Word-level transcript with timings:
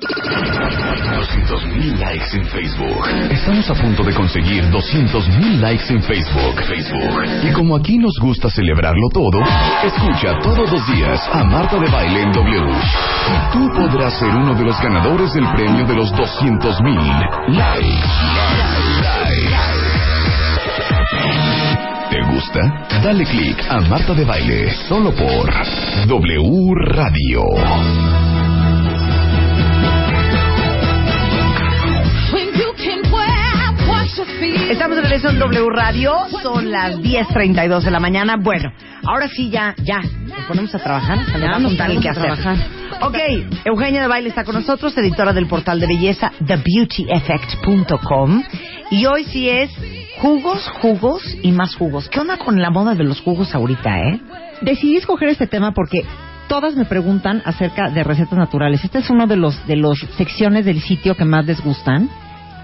200.000 0.00 1.98
likes 1.98 2.36
en 2.36 2.44
Facebook. 2.46 3.06
Estamos 3.30 3.70
a 3.70 3.74
punto 3.74 4.02
de 4.02 4.12
conseguir 4.12 4.64
200.000 4.64 5.60
likes 5.60 5.92
en 5.92 6.02
Facebook. 6.02 6.60
Facebook. 6.66 7.24
Y 7.42 7.52
como 7.52 7.76
aquí 7.76 7.98
nos 7.98 8.14
gusta 8.20 8.50
celebrarlo 8.50 9.08
todo, 9.12 9.40
escucha 9.84 10.38
todos 10.42 10.70
los 10.70 10.86
días 10.88 11.20
a 11.32 11.44
Marta 11.44 11.78
de 11.78 11.88
Baile 11.90 12.22
en 12.22 12.32
W. 12.32 12.72
Y 12.72 13.52
tú 13.52 13.70
podrás 13.74 14.18
ser 14.18 14.30
uno 14.30 14.54
de 14.54 14.64
los 14.64 14.80
ganadores 14.80 15.32
del 15.32 15.46
premio 15.54 15.86
de 15.86 15.94
los 15.94 16.12
200.000 16.12 17.48
likes. 17.48 18.08
¿Te 22.10 22.22
gusta? 22.32 22.60
Dale 23.02 23.24
click 23.24 23.64
a 23.70 23.80
Marta 23.80 24.12
de 24.14 24.24
Baile 24.24 24.70
solo 24.88 25.12
por 25.14 25.50
W 26.06 26.74
Radio. 26.86 28.43
Estamos 34.70 34.96
de 34.96 35.02
regreso 35.02 35.28
en 35.30 35.38
W 35.38 35.66
Radio, 35.70 36.14
son 36.42 36.70
las 36.70 36.96
10.32 36.98 37.82
de 37.82 37.90
la 37.90 38.00
mañana. 38.00 38.36
Bueno, 38.36 38.72
ahora 39.04 39.28
sí 39.28 39.50
ya, 39.50 39.74
ya, 39.82 40.00
nos 40.00 40.44
ponemos 40.46 40.74
a 40.74 40.78
trabajar, 40.78 41.18
se 41.26 41.38
nos 41.38 41.72
el 41.72 42.00
que 42.00 42.08
hacer. 42.08 42.32
Ok, 43.00 43.16
Eugenia 43.64 44.02
de 44.02 44.08
Baile 44.08 44.28
está 44.28 44.44
con 44.44 44.54
nosotros, 44.54 44.96
editora 44.96 45.32
del 45.32 45.46
portal 45.46 45.80
de 45.80 45.86
belleza 45.86 46.32
TheBeautyEffect.com 46.46 48.42
y 48.90 49.06
hoy 49.06 49.24
sí 49.24 49.48
es 49.48 49.70
jugos, 50.20 50.68
jugos 50.80 51.22
y 51.42 51.52
más 51.52 51.74
jugos. 51.74 52.08
¿Qué 52.08 52.20
onda 52.20 52.36
con 52.36 52.60
la 52.60 52.70
moda 52.70 52.94
de 52.94 53.04
los 53.04 53.20
jugos 53.20 53.54
ahorita, 53.54 54.00
eh? 54.00 54.20
Decidí 54.62 54.96
escoger 54.96 55.28
este 55.28 55.46
tema 55.46 55.72
porque 55.72 56.04
todas 56.48 56.74
me 56.74 56.84
preguntan 56.84 57.42
acerca 57.44 57.90
de 57.90 58.04
recetas 58.04 58.38
naturales. 58.38 58.84
Este 58.84 58.98
es 58.98 59.10
uno 59.10 59.26
de 59.26 59.36
los 59.36 59.66
de 59.66 59.76
los 59.76 59.98
secciones 60.16 60.64
del 60.64 60.80
sitio 60.80 61.16
que 61.16 61.24
más 61.24 61.44
les 61.46 61.60
gustan 61.60 62.10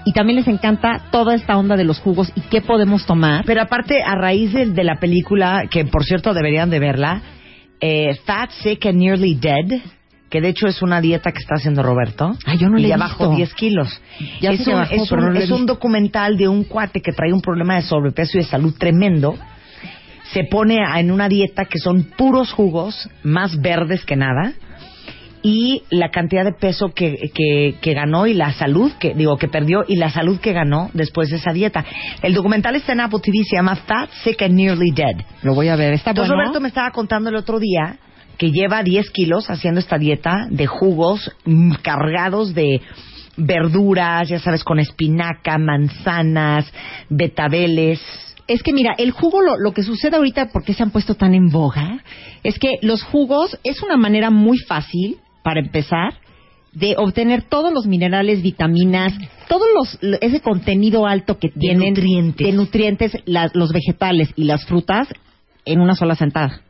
y 0.05 0.13
también 0.13 0.37
les 0.37 0.47
encanta 0.47 1.01
toda 1.11 1.35
esta 1.35 1.57
onda 1.57 1.75
de 1.77 1.83
los 1.83 1.99
jugos 1.99 2.31
y 2.35 2.41
qué 2.41 2.61
podemos 2.61 3.05
tomar. 3.05 3.43
Pero 3.45 3.61
aparte, 3.61 4.01
a 4.03 4.15
raíz 4.15 4.53
de, 4.53 4.65
de 4.67 4.83
la 4.83 4.99
película, 4.99 5.63
que 5.69 5.85
por 5.85 6.03
cierto 6.03 6.33
deberían 6.33 6.69
de 6.69 6.79
verla, 6.79 7.21
eh, 7.79 8.15
Fat, 8.25 8.51
Sick 8.51 8.85
and 8.85 8.97
Nearly 8.97 9.35
Dead, 9.35 9.81
que 10.29 10.39
de 10.41 10.49
hecho 10.49 10.67
es 10.67 10.81
una 10.81 11.01
dieta 11.01 11.31
que 11.31 11.39
está 11.39 11.55
haciendo 11.55 11.83
Roberto. 11.83 12.37
Ay, 12.45 12.57
yo 12.57 12.69
no 12.69 12.79
y 12.79 12.85
he 12.85 12.87
ya 12.89 12.95
visto. 12.95 13.09
bajó 13.25 13.35
10 13.35 13.53
kilos. 13.53 14.01
Ya 14.39 14.51
es 14.51 14.65
un, 14.67 14.73
bajó, 14.73 14.93
es 14.95 15.11
un- 15.11 15.19
no 15.33 15.39
es 15.39 15.65
documental 15.65 16.37
de 16.37 16.47
un 16.47 16.63
cuate 16.63 17.01
que 17.01 17.11
trae 17.11 17.33
un 17.33 17.41
problema 17.41 17.75
de 17.75 17.81
sobrepeso 17.81 18.37
y 18.37 18.41
de 18.41 18.47
salud 18.47 18.73
tremendo. 18.77 19.37
Se 20.31 20.45
pone 20.45 20.77
en 20.97 21.11
una 21.11 21.27
dieta 21.27 21.65
que 21.65 21.79
son 21.79 22.03
puros 22.15 22.53
jugos, 22.53 23.09
más 23.23 23.59
verdes 23.59 24.05
que 24.05 24.15
nada. 24.15 24.53
Y 25.43 25.83
la 25.89 26.09
cantidad 26.09 26.43
de 26.43 26.53
peso 26.53 26.89
que, 26.93 27.31
que, 27.33 27.75
que 27.81 27.93
ganó 27.93 28.27
y 28.27 28.33
la 28.33 28.53
salud 28.53 28.91
que, 28.99 29.13
digo, 29.15 29.37
que 29.37 29.47
perdió 29.47 29.83
y 29.87 29.95
la 29.95 30.09
salud 30.09 30.39
que 30.39 30.53
ganó 30.53 30.89
después 30.93 31.29
de 31.29 31.37
esa 31.37 31.51
dieta. 31.51 31.83
El 32.21 32.33
documental 32.33 32.75
está 32.75 32.93
en 32.93 33.01
Apple 33.01 33.19
TV, 33.23 33.43
se 33.43 33.55
llama 33.55 33.75
Fat, 33.75 34.11
Sick 34.23 34.41
and 34.43 34.53
Nearly 34.53 34.91
Dead. 34.91 35.25
Lo 35.41 35.55
voy 35.55 35.69
a 35.69 35.75
ver. 35.75 35.93
Está 35.93 36.11
Entonces 36.11 36.29
bueno. 36.29 36.43
Roberto 36.43 36.61
me 36.61 36.67
estaba 36.67 36.91
contando 36.91 37.29
el 37.29 37.35
otro 37.35 37.59
día 37.59 37.97
que 38.37 38.51
lleva 38.51 38.81
10 38.81 39.11
kilos 39.11 39.49
haciendo 39.49 39.79
esta 39.79 39.97
dieta 39.97 40.47
de 40.49 40.65
jugos 40.65 41.31
mm, 41.45 41.73
cargados 41.83 42.53
de 42.55 42.81
verduras, 43.37 44.27
ya 44.29 44.39
sabes, 44.39 44.63
con 44.63 44.79
espinaca, 44.79 45.57
manzanas, 45.57 46.71
betabeles. 47.09 48.01
Es 48.47 48.63
que 48.63 48.73
mira, 48.73 48.93
el 48.97 49.11
jugo, 49.11 49.41
lo, 49.41 49.57
lo 49.57 49.73
que 49.73 49.83
sucede 49.83 50.17
ahorita, 50.17 50.49
porque 50.51 50.73
se 50.73 50.83
han 50.83 50.91
puesto 50.91 51.15
tan 51.15 51.33
en 51.33 51.49
boga, 51.49 52.03
es 52.43 52.59
que 52.59 52.79
los 52.81 53.03
jugos 53.03 53.57
es 53.63 53.81
una 53.83 53.97
manera 53.97 54.29
muy 54.29 54.57
fácil, 54.57 55.19
para 55.43 55.59
empezar, 55.59 56.13
de 56.73 56.95
obtener 56.97 57.43
todos 57.43 57.73
los 57.73 57.85
minerales, 57.85 58.41
vitaminas, 58.41 59.13
todos 59.49 59.67
los 59.75 60.19
ese 60.21 60.39
contenido 60.39 61.05
alto 61.05 61.37
que 61.37 61.49
tienen 61.49 61.89
nutrientes. 61.93 62.47
de 62.47 62.53
nutrientes 62.53 63.11
las- 63.25 63.53
los 63.55 63.73
vegetales 63.73 64.29
y 64.37 64.45
las 64.45 64.65
frutas 64.65 65.09
en 65.65 65.81
una 65.81 65.95
sola 65.95 66.15
sentada. 66.15 66.61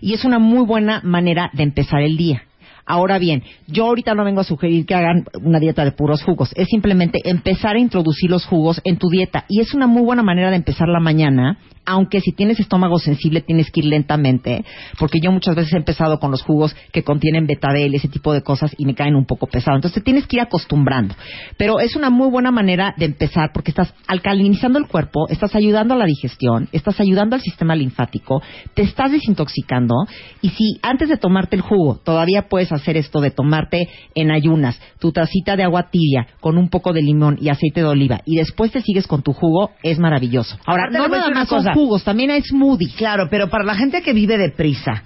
Y 0.00 0.14
es 0.14 0.24
una 0.24 0.38
muy 0.38 0.64
buena 0.64 1.00
manera 1.04 1.50
de 1.52 1.64
empezar 1.64 2.02
el 2.02 2.16
día. 2.16 2.42
Ahora 2.86 3.18
bien, 3.18 3.42
yo 3.66 3.84
ahorita 3.84 4.14
no 4.14 4.24
vengo 4.24 4.40
a 4.40 4.44
sugerir 4.44 4.86
que 4.86 4.94
hagan 4.94 5.24
una 5.42 5.58
dieta 5.60 5.84
de 5.84 5.92
puros 5.92 6.22
jugos, 6.22 6.52
es 6.56 6.68
simplemente 6.68 7.20
empezar 7.28 7.76
a 7.76 7.80
introducir 7.80 8.30
los 8.30 8.46
jugos 8.46 8.80
en 8.84 8.96
tu 8.96 9.08
dieta 9.10 9.44
y 9.48 9.60
es 9.60 9.74
una 9.74 9.86
muy 9.86 10.02
buena 10.02 10.22
manera 10.22 10.48
de 10.50 10.56
empezar 10.56 10.88
la 10.88 10.98
mañana, 11.00 11.58
aunque 11.88 12.20
si 12.20 12.32
tienes 12.32 12.60
estómago 12.60 12.98
sensible 12.98 13.40
tienes 13.40 13.70
que 13.70 13.80
ir 13.80 13.86
lentamente, 13.86 14.62
porque 14.98 15.20
yo 15.22 15.32
muchas 15.32 15.56
veces 15.56 15.72
he 15.72 15.78
empezado 15.78 16.18
con 16.18 16.30
los 16.30 16.42
jugos 16.42 16.76
que 16.92 17.02
contienen 17.02 17.46
betabel, 17.46 17.94
ese 17.94 18.08
tipo 18.08 18.34
de 18.34 18.42
cosas 18.42 18.74
y 18.76 18.84
me 18.84 18.94
caen 18.94 19.16
un 19.16 19.24
poco 19.24 19.46
pesado, 19.46 19.76
entonces 19.76 19.94
te 19.94 20.04
tienes 20.04 20.26
que 20.26 20.36
ir 20.36 20.42
acostumbrando. 20.42 21.14
Pero 21.56 21.80
es 21.80 21.96
una 21.96 22.10
muy 22.10 22.28
buena 22.28 22.50
manera 22.50 22.94
de 22.98 23.06
empezar 23.06 23.52
porque 23.54 23.70
estás 23.70 23.94
alcalinizando 24.06 24.78
el 24.78 24.86
cuerpo, 24.86 25.28
estás 25.30 25.54
ayudando 25.54 25.94
a 25.94 25.96
la 25.96 26.04
digestión, 26.04 26.68
estás 26.72 27.00
ayudando 27.00 27.36
al 27.36 27.40
sistema 27.40 27.74
linfático, 27.74 28.42
te 28.74 28.82
estás 28.82 29.10
desintoxicando 29.10 29.94
y 30.42 30.50
si 30.50 30.78
antes 30.82 31.08
de 31.08 31.16
tomarte 31.16 31.56
el 31.56 31.62
jugo 31.62 32.00
todavía 32.04 32.48
puedes 32.48 32.70
hacer 32.70 32.98
esto 32.98 33.22
de 33.22 33.30
tomarte 33.30 33.88
en 34.14 34.30
ayunas 34.30 34.78
tu 34.98 35.10
tacita 35.10 35.56
de 35.56 35.62
agua 35.62 35.88
tibia 35.90 36.26
con 36.40 36.58
un 36.58 36.68
poco 36.68 36.92
de 36.92 37.00
limón 37.00 37.38
y 37.40 37.48
aceite 37.48 37.80
de 37.80 37.86
oliva 37.86 38.20
y 38.26 38.36
después 38.36 38.72
te 38.72 38.82
sigues 38.82 39.06
con 39.06 39.22
tu 39.22 39.32
jugo, 39.32 39.70
es 39.82 39.98
maravilloso. 39.98 40.58
Ahora, 40.66 40.90
no 40.90 41.08
nada 41.08 41.30
más 41.30 41.48
cosa. 41.48 41.72
Jugos, 41.78 42.02
también 42.02 42.30
hay 42.30 42.42
smoothies. 42.42 42.94
Claro, 42.96 43.28
pero 43.30 43.48
para 43.48 43.64
la 43.64 43.74
gente 43.76 44.02
que 44.02 44.12
vive 44.12 44.36
deprisa 44.36 45.04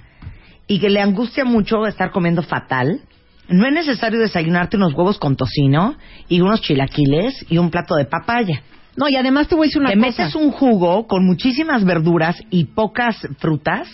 y 0.66 0.78
que 0.80 0.88
le 0.88 1.00
angustia 1.02 1.44
mucho 1.44 1.86
estar 1.86 2.10
comiendo 2.10 2.42
fatal, 2.42 3.00
no 3.48 3.66
es 3.66 3.72
necesario 3.74 4.18
desayunarte 4.18 4.78
unos 4.78 4.94
huevos 4.94 5.18
con 5.18 5.36
tocino 5.36 5.96
y 6.28 6.40
unos 6.40 6.62
chilaquiles 6.62 7.44
y 7.50 7.58
un 7.58 7.70
plato 7.70 7.94
de 7.96 8.06
papaya. 8.06 8.62
No, 8.96 9.06
y 9.08 9.16
además 9.16 9.48
te 9.48 9.54
voy 9.54 9.66
a 9.66 9.68
decir 9.68 9.80
una 9.82 9.90
Te 9.90 9.96
cosa. 9.98 10.06
metes 10.22 10.34
un 10.34 10.50
jugo 10.50 11.06
con 11.06 11.26
muchísimas 11.26 11.84
verduras 11.84 12.36
y 12.50 12.64
pocas 12.64 13.16
frutas 13.38 13.86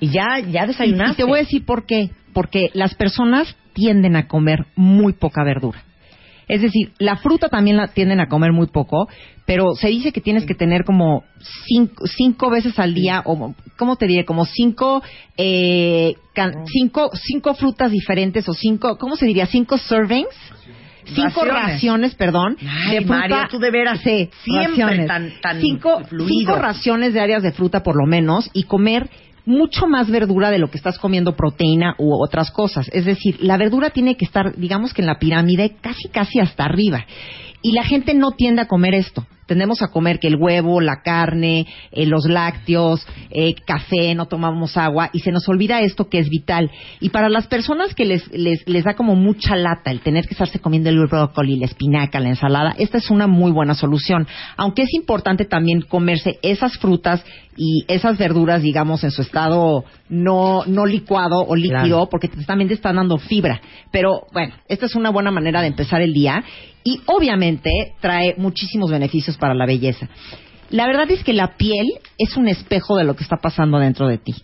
y 0.00 0.08
ya, 0.08 0.38
ya 0.40 0.64
Y- 0.64 0.68
desayunaste. 0.68 1.12
Y 1.12 1.16
te 1.16 1.24
voy 1.24 1.38
a 1.40 1.42
decir 1.42 1.64
por 1.66 1.84
qué. 1.86 2.10
Porque 2.32 2.70
las 2.74 2.94
personas 2.94 3.54
tienden 3.74 4.16
a 4.16 4.26
comer 4.26 4.66
muy 4.76 5.12
poca 5.12 5.44
verdura. 5.44 5.82
Es 6.48 6.60
decir, 6.62 6.92
la 6.98 7.16
fruta 7.16 7.48
también 7.48 7.76
la 7.76 7.88
tienden 7.88 8.20
a 8.20 8.28
comer 8.28 8.52
muy 8.52 8.68
poco, 8.68 9.08
pero 9.46 9.74
se 9.74 9.88
dice 9.88 10.12
que 10.12 10.20
tienes 10.20 10.46
que 10.46 10.54
tener 10.54 10.84
como 10.84 11.24
cinco, 11.66 12.06
cinco 12.06 12.50
veces 12.50 12.78
al 12.78 12.94
día, 12.94 13.22
o 13.24 13.54
¿cómo 13.76 13.96
te 13.96 14.06
diré? 14.06 14.24
Como 14.24 14.44
cinco, 14.44 15.02
eh, 15.36 16.14
can- 16.34 16.64
cinco, 16.66 17.10
cinco 17.14 17.54
frutas 17.54 17.90
diferentes, 17.90 18.48
o 18.48 18.54
cinco, 18.54 18.96
¿cómo 18.98 19.16
se 19.16 19.26
diría? 19.26 19.46
Cinco 19.46 19.76
servings. 19.78 20.28
Cinco 21.14 21.44
Raciones. 21.44 21.54
raciones, 21.72 22.14
perdón, 22.16 22.56
Ay, 22.60 22.94
de 22.96 23.00
fruta. 23.02 23.18
Mario, 23.18 23.36
tú 23.48 23.58
de 23.60 23.70
veras, 23.70 24.00
Sí, 24.00 24.28
siempre 24.42 24.66
raciones. 24.82 25.06
tan- 25.06 25.32
tan 25.40 25.60
cinco, 25.60 26.00
fluido. 26.04 26.28
cinco 26.28 26.56
raciones 26.56 27.12
diarias 27.12 27.44
de 27.44 27.52
fruta 27.52 27.84
por 27.84 27.94
lo 27.96 28.06
menos 28.06 28.50
y 28.52 28.64
comer 28.64 29.08
mucho 29.46 29.86
más 29.86 30.10
verdura 30.10 30.50
de 30.50 30.58
lo 30.58 30.70
que 30.70 30.76
estás 30.76 30.98
comiendo 30.98 31.36
proteína 31.36 31.94
u 31.98 32.12
otras 32.22 32.50
cosas. 32.50 32.90
Es 32.92 33.04
decir, 33.04 33.38
la 33.40 33.56
verdura 33.56 33.90
tiene 33.90 34.16
que 34.16 34.24
estar, 34.24 34.56
digamos 34.56 34.92
que 34.92 35.02
en 35.02 35.06
la 35.06 35.18
pirámide, 35.18 35.76
casi 35.80 36.08
casi 36.08 36.40
hasta 36.40 36.64
arriba. 36.64 37.06
Y 37.62 37.72
la 37.72 37.84
gente 37.84 38.12
no 38.12 38.32
tiende 38.32 38.62
a 38.62 38.68
comer 38.68 38.94
esto. 38.94 39.26
Tendemos 39.46 39.82
a 39.82 39.88
comer 39.88 40.18
que 40.18 40.28
el 40.28 40.36
huevo, 40.36 40.80
la 40.80 41.02
carne, 41.02 41.66
eh, 41.92 42.06
los 42.06 42.24
lácteos, 42.26 43.06
eh, 43.30 43.54
café, 43.66 44.14
no 44.14 44.26
tomamos 44.26 44.76
agua 44.76 45.10
y 45.12 45.20
se 45.20 45.32
nos 45.32 45.48
olvida 45.48 45.80
esto 45.80 46.08
que 46.08 46.18
es 46.18 46.28
vital. 46.28 46.70
Y 47.00 47.10
para 47.10 47.28
las 47.28 47.46
personas 47.46 47.94
que 47.94 48.04
les, 48.04 48.26
les, 48.32 48.66
les 48.66 48.84
da 48.84 48.94
como 48.94 49.14
mucha 49.14 49.56
lata 49.56 49.90
el 49.90 50.00
tener 50.00 50.26
que 50.26 50.34
estarse 50.34 50.58
comiendo 50.58 50.90
el 50.90 50.98
brócoli, 51.06 51.58
la 51.58 51.66
espinaca, 51.66 52.20
la 52.20 52.30
ensalada, 52.30 52.74
esta 52.78 52.98
es 52.98 53.10
una 53.10 53.26
muy 53.26 53.52
buena 53.52 53.74
solución. 53.74 54.26
Aunque 54.56 54.82
es 54.82 54.92
importante 54.94 55.44
también 55.44 55.82
comerse 55.82 56.38
esas 56.42 56.76
frutas 56.78 57.24
y 57.56 57.84
esas 57.88 58.18
verduras, 58.18 58.62
digamos, 58.62 59.02
en 59.04 59.10
su 59.10 59.22
estado 59.22 59.84
no, 60.08 60.64
no 60.66 60.84
licuado 60.86 61.40
o 61.46 61.56
líquido, 61.56 61.76
Claro. 61.76 62.08
porque 62.10 62.28
también 62.46 62.68
te 62.68 62.74
están 62.74 62.96
dando 62.96 63.16
fibra. 63.18 63.60
Pero 63.90 64.26
bueno, 64.32 64.54
esta 64.68 64.86
es 64.86 64.94
una 64.94 65.10
buena 65.10 65.30
manera 65.30 65.60
de 65.62 65.68
empezar 65.68 66.02
el 66.02 66.12
día 66.12 66.44
y 66.86 67.00
obviamente 67.06 67.68
trae 68.00 68.36
muchísimos 68.38 68.92
beneficios 68.92 69.36
para 69.36 69.54
la 69.54 69.66
belleza. 69.66 70.08
La 70.70 70.86
verdad 70.86 71.10
es 71.10 71.24
que 71.24 71.32
la 71.32 71.56
piel 71.56 71.86
es 72.16 72.36
un 72.36 72.46
espejo 72.46 72.96
de 72.96 73.02
lo 73.02 73.16
que 73.16 73.24
está 73.24 73.38
pasando 73.38 73.78
dentro 73.80 74.06
de 74.06 74.18
ti. 74.18 74.34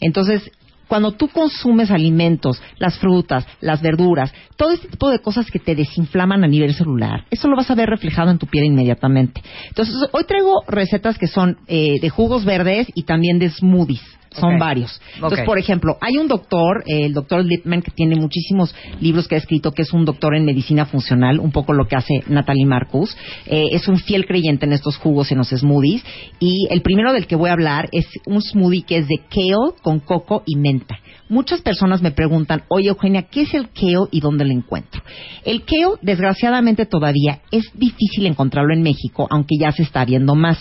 Entonces, 0.00 0.48
cuando 0.86 1.12
tú 1.12 1.26
consumes 1.26 1.90
alimentos, 1.90 2.62
las 2.78 2.98
frutas, 2.98 3.46
las 3.60 3.82
verduras, 3.82 4.32
todo 4.56 4.70
este 4.70 4.86
tipo 4.86 5.10
de 5.10 5.18
cosas 5.18 5.50
que 5.50 5.58
te 5.58 5.74
desinflaman 5.74 6.44
a 6.44 6.48
nivel 6.48 6.72
celular, 6.72 7.24
eso 7.30 7.48
lo 7.48 7.56
vas 7.56 7.70
a 7.70 7.74
ver 7.74 7.90
reflejado 7.90 8.30
en 8.30 8.38
tu 8.38 8.46
piel 8.46 8.66
inmediatamente. 8.66 9.42
Entonces, 9.66 9.96
hoy 10.12 10.22
traigo 10.22 10.62
recetas 10.68 11.18
que 11.18 11.26
son 11.26 11.58
eh, 11.66 11.96
de 12.00 12.10
jugos 12.10 12.44
verdes 12.44 12.86
y 12.94 13.02
también 13.02 13.40
de 13.40 13.50
smoothies. 13.50 14.17
Son 14.30 14.58
varios. 14.58 15.00
Entonces, 15.14 15.44
por 15.44 15.58
ejemplo, 15.58 15.96
hay 16.00 16.16
un 16.16 16.28
doctor, 16.28 16.84
eh, 16.86 17.06
el 17.06 17.14
doctor 17.14 17.44
Lipman, 17.44 17.82
que 17.82 17.90
tiene 17.90 18.16
muchísimos 18.16 18.74
libros 19.00 19.26
que 19.26 19.34
ha 19.34 19.38
escrito, 19.38 19.72
que 19.72 19.82
es 19.82 19.92
un 19.92 20.04
doctor 20.04 20.34
en 20.34 20.44
medicina 20.44 20.86
funcional, 20.86 21.40
un 21.40 21.50
poco 21.50 21.72
lo 21.72 21.86
que 21.86 21.96
hace 21.96 22.22
Natalie 22.28 22.66
Marcus. 22.66 23.16
Eh, 23.46 23.68
es 23.72 23.88
un 23.88 23.98
fiel 23.98 24.26
creyente 24.26 24.66
en 24.66 24.72
estos 24.72 24.96
jugos, 24.96 25.32
en 25.32 25.38
los 25.38 25.48
smoothies. 25.48 26.04
Y 26.40 26.68
el 26.70 26.82
primero 26.82 27.12
del 27.12 27.26
que 27.26 27.36
voy 27.36 27.50
a 27.50 27.54
hablar 27.54 27.88
es 27.92 28.06
un 28.26 28.42
smoothie 28.42 28.82
que 28.82 28.98
es 28.98 29.08
de 29.08 29.20
kale 29.28 29.74
con 29.82 30.00
coco 30.00 30.42
y 30.46 30.56
menta. 30.56 30.98
Muchas 31.30 31.60
personas 31.60 32.00
me 32.00 32.10
preguntan, 32.10 32.62
oye 32.68 32.88
Eugenia, 32.88 33.24
¿qué 33.24 33.42
es 33.42 33.52
el 33.52 33.68
kale 33.70 34.08
y 34.10 34.20
dónde 34.20 34.46
lo 34.46 34.52
encuentro? 34.52 35.02
El 35.44 35.64
kale, 35.64 35.96
desgraciadamente 36.00 36.86
todavía, 36.86 37.40
es 37.50 37.70
difícil 37.74 38.26
encontrarlo 38.26 38.72
en 38.72 38.82
México, 38.82 39.26
aunque 39.30 39.56
ya 39.60 39.70
se 39.72 39.82
está 39.82 40.04
viendo 40.04 40.34
más. 40.34 40.58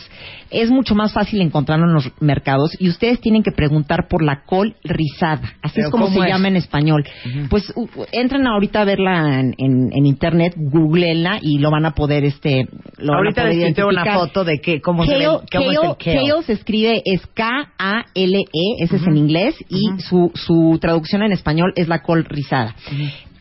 Es 0.49 0.69
mucho 0.69 0.93
más 0.95 1.13
fácil 1.13 1.41
encontrarlo 1.41 1.85
en 1.87 1.93
los 1.93 2.11
mercados 2.19 2.71
y 2.79 2.89
ustedes 2.89 3.21
tienen 3.21 3.43
que 3.43 3.51
preguntar 3.57 4.07
por 4.07 4.23
la 4.23 4.43
col 4.45 4.77
rizada. 4.85 5.41
Así 5.61 5.75
¿Pero 5.75 5.87
es 5.87 5.91
como 5.91 6.07
se 6.07 6.19
es? 6.19 6.27
llama 6.29 6.47
en 6.47 6.55
español. 6.55 7.03
Pues 7.49 7.69
u- 7.75 7.81
u- 7.83 8.05
entren 8.13 8.47
ahorita 8.47 8.81
a 8.81 8.85
verla 8.85 9.41
en, 9.41 9.53
en- 9.57 9.89
en 9.91 10.05
internet, 10.05 10.53
googleenla 10.55 11.39
y 11.41 11.57
lo 11.57 11.69
van 11.71 11.85
a 11.85 11.91
poder, 11.91 12.23
este, 12.23 12.65
lo 12.99 13.07
van 13.11 13.15
a 13.15 13.17
Ahorita 13.17 13.41
poder 13.41 13.55
les 13.57 13.65
tuiteo 13.65 13.89
una 13.89 14.05
foto 14.13 14.45
de 14.45 14.59
que, 14.59 14.79
cómo, 14.79 15.05
se 15.05 15.17
ve, 15.17 15.25
Kale, 15.25 15.39
cómo 15.51 15.71
es 15.71 15.77
el 15.77 15.97
kale- 15.97 16.19
kale. 16.31 16.43
se 16.43 16.53
escribe 16.53 17.01
es 17.03 17.27
K-A-L-E, 17.33 18.83
ese 18.83 18.95
es 18.95 19.03
en 19.07 19.17
inglés, 19.17 19.55
y 19.69 19.99
su, 20.07 20.31
su 20.35 20.77
traducción 20.79 21.23
en 21.23 21.31
español 21.31 21.73
es 21.75 21.87
la 21.87 22.01
col 22.01 22.23
rizada. 22.25 22.75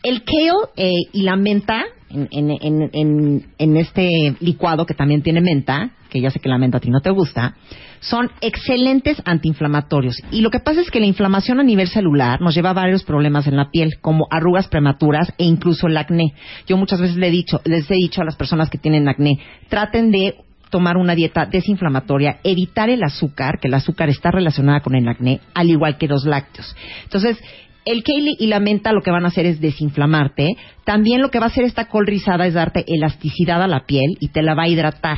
El 0.03 0.23
kale 0.23 0.51
eh, 0.77 0.91
y 1.13 1.21
la 1.23 1.35
menta, 1.35 1.83
en, 2.09 2.27
en, 2.31 2.51
en, 2.51 2.89
en- 2.93 3.45
en 3.57 3.77
este 3.77 4.35
licuado 4.39 4.85
que 4.85 4.93
también 4.93 5.21
tiene 5.21 5.41
menta, 5.41 5.91
que 6.09 6.21
ya 6.21 6.29
sé 6.29 6.39
que 6.39 6.49
la 6.49 6.57
menta 6.57 6.77
a 6.77 6.81
ti 6.81 6.89
no 6.89 7.01
te 7.01 7.09
gusta, 7.09 7.55
son 7.99 8.29
excelentes 8.41 9.21
antiinflamatorios. 9.25 10.21
Y 10.31 10.41
lo 10.41 10.49
que 10.49 10.59
pasa 10.59 10.81
es 10.81 10.91
que 10.91 10.99
la 10.99 11.05
inflamación 11.05 11.59
a 11.59 11.63
nivel 11.63 11.87
celular 11.87 12.41
nos 12.41 12.55
lleva 12.55 12.71
a 12.71 12.73
varios 12.73 13.03
problemas 13.03 13.47
en 13.47 13.57
la 13.57 13.69
piel, 13.69 13.99
como 14.01 14.27
arrugas 14.29 14.67
prematuras 14.67 15.33
e 15.37 15.45
incluso 15.45 15.87
el 15.87 15.97
acné. 15.97 16.33
Yo 16.67 16.77
muchas 16.77 17.01
veces 17.01 17.17
le 17.17 17.27
he 17.27 17.31
dicho, 17.31 17.61
les 17.65 17.89
he 17.89 17.95
dicho 17.95 18.21
a 18.21 18.25
las 18.25 18.35
personas 18.35 18.69
que 18.69 18.77
tienen 18.77 19.07
acné, 19.07 19.39
traten 19.69 20.11
de 20.11 20.35
tomar 20.69 20.97
una 20.97 21.15
dieta 21.15 21.45
desinflamatoria, 21.45 22.39
evitar 22.43 22.89
el 22.89 23.03
azúcar, 23.03 23.59
que 23.59 23.67
el 23.67 23.73
azúcar 23.73 24.09
está 24.09 24.31
relacionada 24.31 24.81
con 24.81 24.95
el 24.95 25.07
acné, 25.07 25.39
al 25.53 25.69
igual 25.69 25.97
que 25.97 26.07
los 26.07 26.25
lácteos. 26.25 26.75
Entonces, 27.03 27.39
el 27.85 28.03
kale 28.03 28.35
y 28.37 28.47
la 28.47 28.59
menta 28.59 28.91
lo 28.91 29.01
que 29.01 29.11
van 29.11 29.23
a 29.23 29.29
hacer 29.29 29.45
es 29.45 29.61
desinflamarte. 29.61 30.57
También 30.83 31.21
lo 31.21 31.31
que 31.31 31.39
va 31.39 31.45
a 31.45 31.49
hacer 31.49 31.63
esta 31.63 31.87
col 31.87 32.05
rizada 32.05 32.45
es 32.45 32.53
darte 32.53 32.83
elasticidad 32.85 33.61
a 33.61 33.67
la 33.67 33.85
piel 33.85 34.17
y 34.19 34.27
te 34.29 34.41
la 34.41 34.55
va 34.55 34.63
a 34.63 34.67
hidratar. 34.67 35.17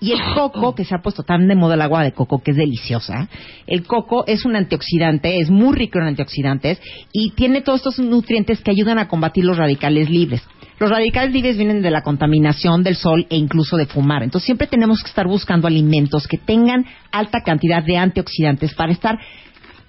Y 0.00 0.12
el 0.12 0.20
coco, 0.34 0.74
que 0.74 0.84
se 0.84 0.94
ha 0.94 1.02
puesto 1.02 1.22
tan 1.22 1.48
de 1.48 1.54
moda 1.54 1.74
el 1.74 1.82
agua 1.82 2.02
de 2.02 2.12
coco, 2.12 2.42
que 2.42 2.50
es 2.50 2.56
deliciosa, 2.56 3.28
el 3.66 3.84
coco 3.84 4.24
es 4.26 4.44
un 4.44 4.56
antioxidante, 4.56 5.40
es 5.40 5.50
muy 5.50 5.74
rico 5.74 5.98
en 5.98 6.06
antioxidantes 6.06 6.80
y 7.12 7.30
tiene 7.30 7.62
todos 7.62 7.80
estos 7.80 7.98
nutrientes 7.98 8.60
que 8.60 8.70
ayudan 8.70 8.98
a 8.98 9.08
combatir 9.08 9.44
los 9.44 9.56
radicales 9.56 10.10
libres. 10.10 10.42
Los 10.78 10.90
radicales 10.90 11.32
libres 11.32 11.56
vienen 11.56 11.80
de 11.80 11.90
la 11.90 12.02
contaminación, 12.02 12.82
del 12.82 12.96
sol 12.96 13.26
e 13.30 13.36
incluso 13.36 13.78
de 13.78 13.86
fumar. 13.86 14.22
Entonces 14.22 14.44
siempre 14.44 14.66
tenemos 14.66 15.02
que 15.02 15.08
estar 15.08 15.26
buscando 15.26 15.66
alimentos 15.66 16.26
que 16.28 16.36
tengan 16.36 16.84
alta 17.10 17.40
cantidad 17.40 17.82
de 17.82 17.96
antioxidantes 17.96 18.74
para 18.74 18.92
estar 18.92 19.18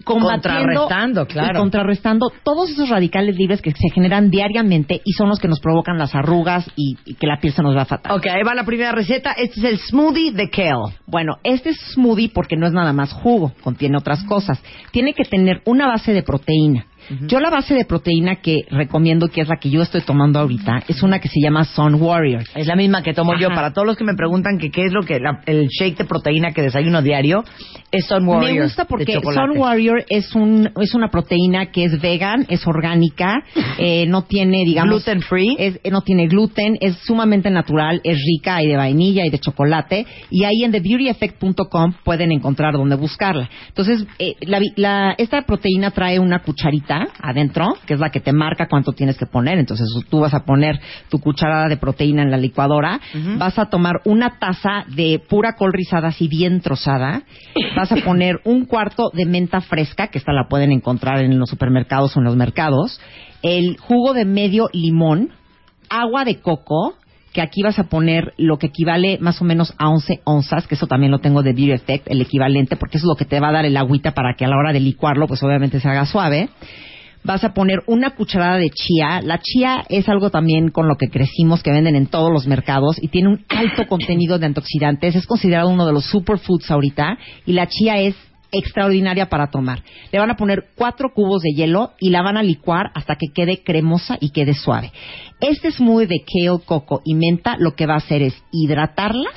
Contrarrestando, 0.08 1.26
claro. 1.26 1.58
y 1.58 1.62
contrarrestando 1.62 2.32
todos 2.44 2.70
esos 2.70 2.90
radicales 2.90 3.36
libres 3.36 3.62
que 3.62 3.72
se 3.72 3.90
generan 3.94 4.30
diariamente 4.30 5.02
y 5.04 5.12
son 5.14 5.30
los 5.30 5.40
que 5.40 5.48
nos 5.48 5.60
provocan 5.60 5.98
las 5.98 6.16
arrugas 6.16 6.70
y, 6.76 6.98
y 7.06 7.16
que 7.16 7.28
la 7.28 7.40
piel 7.40 7.54
se 7.54 7.62
nos 7.62 7.76
va 7.76 7.86
fatal. 7.86 8.18
Ok, 8.18 8.28
ahí 8.28 8.44
va 8.44 8.56
la 8.56 8.66
primera 8.66 8.92
receta. 8.92 9.34
Este 9.34 9.60
es 9.60 9.66
el 9.66 9.78
smoothie 9.80 10.32
de 10.32 10.50
kale. 10.50 10.96
Bueno, 11.06 11.38
este 11.44 11.70
es 11.70 11.78
smoothie 11.94 12.30
porque 12.30 12.56
no 12.56 12.68
es 12.68 12.74
nada 12.74 12.94
más 12.94 13.14
jugo, 13.14 13.54
contiene 13.62 13.98
otras 13.98 14.24
cosas. 14.24 14.62
Tiene 14.92 15.14
que 15.14 15.24
tener 15.24 15.62
una 15.66 15.88
base 15.88 16.14
de 16.14 16.24
proteína. 16.24 16.86
Yo 17.28 17.40
la 17.40 17.50
base 17.50 17.74
de 17.74 17.86
proteína 17.86 18.36
que 18.38 18.62
recomiendo, 18.70 19.28
que 19.30 19.42
es 19.42 19.48
la 19.48 19.58
que 19.58 19.70
yo 19.70 19.82
estoy 19.82 20.02
tomando 20.02 20.40
ahorita, 20.40 20.84
es 20.88 21.02
una 21.04 21.20
que 21.20 21.28
se 21.30 21.40
llama 21.42 21.64
Sun 21.66 21.96
Warrior. 21.96 22.44
Es 22.56 22.68
la 22.68 22.76
misma 22.76 23.02
que 23.04 23.14
tomo 23.14 23.32
yo. 23.40 23.50
Para 23.50 23.72
todos 23.74 23.88
los 23.88 23.96
que 23.98 24.04
me 24.04 24.14
preguntan 24.14 24.58
que 24.58 24.70
qué 24.72 24.84
es 24.86 24.92
lo 24.94 25.02
que 25.04 25.20
la- 25.20 25.42
el 25.46 25.68
shake 25.68 25.98
de 25.98 26.06
proteína 26.06 26.52
que 26.52 26.62
desayuno 26.62 27.02
diario, 27.02 27.44
es 27.92 28.06
Sun 28.08 28.28
Warrior. 28.28 28.54
Me 28.54 28.64
gusta 28.64 28.86
porque. 28.86 29.14
Sun 29.22 29.58
Warrior 29.58 30.04
es 30.10 30.36
un 30.36 30.70
es 30.82 30.94
una 30.96 31.10
proteína 31.10 31.68
que 31.72 31.86
es 31.86 32.02
vegan, 32.02 32.46
es 32.50 32.66
orgánica, 32.68 33.42
eh, 33.80 34.06
no 34.08 34.24
tiene 34.24 34.66
digamos 34.66 35.04
Gluten 35.06 35.22
free. 35.22 35.56
es- 35.60 35.80
eh, 35.84 35.92
no 35.92 36.02
tiene 36.02 36.28
gluten, 36.28 36.78
es 36.82 36.98
sumamente 37.06 37.50
natural, 37.50 38.02
es 38.04 38.18
rica, 38.26 38.56
hay 38.58 38.68
de 38.68 38.76
vainilla 38.78 39.26
y 39.26 39.30
de 39.30 39.40
chocolate 39.40 40.06
y 40.30 40.44
ahí 40.44 40.64
en 40.64 40.72
thebeautyeffect.com 40.72 41.94
pueden 42.04 42.32
encontrar 42.32 42.74
dónde 42.74 42.96
buscarla. 42.96 43.50
Entonces 43.70 44.06
eh, 44.20 44.34
la 44.42 44.60
la- 44.76 45.16
esta 45.18 45.42
proteína 45.44 45.92
trae 45.92 46.20
una 46.20 46.40
cucharita 46.40 46.97
adentro 47.22 47.68
que 47.86 47.94
es 47.94 48.00
la 48.00 48.10
que 48.10 48.20
te 48.20 48.34
marca 48.34 48.68
cuánto 48.68 48.94
tienes 48.94 49.18
que 49.18 49.26
poner. 49.26 49.58
Entonces 49.58 49.88
tú 50.10 50.20
vas 50.20 50.34
a 50.34 50.46
poner 50.46 50.80
tu 51.10 51.20
cucharada 51.20 51.68
de 51.68 51.78
proteína 51.78 52.24
en 52.24 52.32
la 52.32 52.38
licuadora, 52.38 53.00
vas 53.38 53.58
a 53.60 53.66
tomar 53.66 54.02
una 54.06 54.40
taza 54.40 54.86
de 54.96 55.22
pura 55.28 55.54
col 55.54 55.74
rizada 55.74 56.10
así 56.10 56.28
bien 56.28 56.62
trozada, 56.62 57.24
vas 57.76 57.92
a 57.92 57.98
poner 57.98 58.40
un 58.44 58.66
cuarto 58.66 59.12
de 59.14 59.26
menta 59.26 59.62
fresca, 59.62 60.08
que 60.08 60.18
esta 60.18 60.34
la 60.34 60.48
pueden 60.48 60.72
encontrar 60.72 61.20
en 61.20 61.38
los 61.38 61.50
supermercados 61.50 62.16
o 62.16 62.20
en 62.20 62.26
los 62.26 62.36
mercados, 62.36 63.00
el 63.42 63.78
jugo 63.78 64.14
de 64.14 64.26
medio 64.26 64.70
limón, 64.74 65.30
agua 65.90 66.26
de 66.26 66.40
coco, 66.42 66.96
que 67.38 67.44
aquí 67.44 67.62
vas 67.62 67.78
a 67.78 67.84
poner 67.84 68.34
lo 68.38 68.58
que 68.58 68.66
equivale 68.66 69.20
más 69.22 69.40
o 69.44 69.46
menos 69.46 69.72
a 69.78 69.90
11 69.90 70.22
onzas, 70.24 70.66
que 70.66 70.74
eso 70.74 70.88
también 70.88 71.12
lo 71.12 71.20
tengo 71.20 71.44
de 71.44 71.54
Beauty 71.54 71.74
Effect, 71.74 72.08
el 72.10 72.20
equivalente, 72.20 72.78
porque 72.78 72.98
eso 72.98 73.06
es 73.06 73.10
lo 73.10 73.16
que 73.16 73.26
te 73.26 73.40
va 73.40 73.50
a 73.50 73.52
dar 73.52 73.64
el 73.64 73.78
agüita 73.78 74.16
para 74.16 74.34
que 74.34 74.44
a 74.44 74.48
la 74.48 74.58
hora 74.58 74.74
de 74.74 74.80
licuarlo, 74.80 75.28
pues 75.28 75.44
obviamente 75.44 75.80
se 75.80 75.88
haga 75.88 76.08
suave. 76.08 76.50
Vas 77.24 77.44
a 77.44 77.54
poner 77.54 77.84
una 77.86 78.16
cucharada 78.16 78.58
de 78.58 78.72
chía. 78.72 79.22
La 79.22 79.38
chía 79.38 79.84
es 79.88 80.10
algo 80.10 80.32
también 80.32 80.70
con 80.70 80.88
lo 80.88 80.96
que 80.96 81.10
crecimos, 81.10 81.62
que 81.62 81.72
venden 81.72 81.96
en 81.96 82.08
todos 82.08 82.32
los 82.34 82.48
mercados 82.48 82.98
y 83.00 83.10
tiene 83.10 83.30
un 83.30 83.46
alto 83.50 83.86
contenido 83.86 84.40
de 84.40 84.48
antioxidantes. 84.48 85.16
Es 85.16 85.28
considerado 85.28 85.70
uno 85.70 85.86
de 85.86 85.94
los 85.94 86.06
superfoods 86.06 86.72
ahorita 86.72 87.20
y 87.46 87.54
la 87.54 87.68
chía 87.68 88.00
es 88.00 88.16
extraordinaria 88.52 89.28
para 89.30 89.48
tomar. 89.52 89.84
Le 90.12 90.20
van 90.20 90.32
a 90.32 90.36
poner 90.36 90.66
cuatro 90.76 91.10
cubos 91.14 91.42
de 91.42 91.52
hielo 91.56 91.92
y 92.00 92.10
la 92.10 92.22
van 92.22 92.38
a 92.38 92.44
licuar 92.44 92.92
hasta 92.96 93.16
que 93.16 93.28
quede 93.34 93.64
cremosa 93.64 94.18
y 94.20 94.30
quede 94.32 94.54
suave. 94.54 94.92
Este 95.40 95.72
smoothie 95.72 96.08
de 96.08 96.24
kale, 96.26 96.60
coco 96.66 97.02
y 97.06 97.16
menta 97.16 97.56
lo 97.60 97.76
que 97.76 97.86
va 97.86 97.96
a 97.96 97.98
hacer 97.98 98.22
es 98.22 98.34
hidratarlas, 98.52 99.36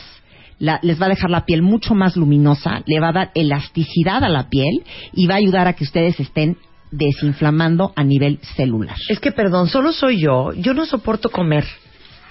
la- 0.58 0.78
les 0.82 1.00
va 1.00 1.06
a 1.06 1.10
dejar 1.10 1.30
la 1.30 1.44
piel 1.46 1.62
mucho 1.62 1.94
más 1.94 2.16
luminosa, 2.16 2.82
le 2.86 3.00
va 3.00 3.08
a 3.08 3.12
dar 3.12 3.30
elasticidad 3.34 4.22
a 4.24 4.28
la 4.28 4.48
piel 4.48 4.82
y 5.12 5.26
va 5.26 5.34
a 5.34 5.38
ayudar 5.38 5.66
a 5.68 5.72
que 5.74 5.84
ustedes 5.84 6.20
estén 6.20 6.56
desinflamando 6.90 7.92
a 7.96 8.04
nivel 8.04 8.38
celular. 8.56 8.96
Es 9.08 9.20
que, 9.20 9.32
perdón, 9.32 9.68
solo 9.68 9.92
soy 9.92 10.20
yo. 10.20 10.52
Yo 10.54 10.74
no 10.74 10.86
soporto 10.86 11.30
comer. 11.30 11.64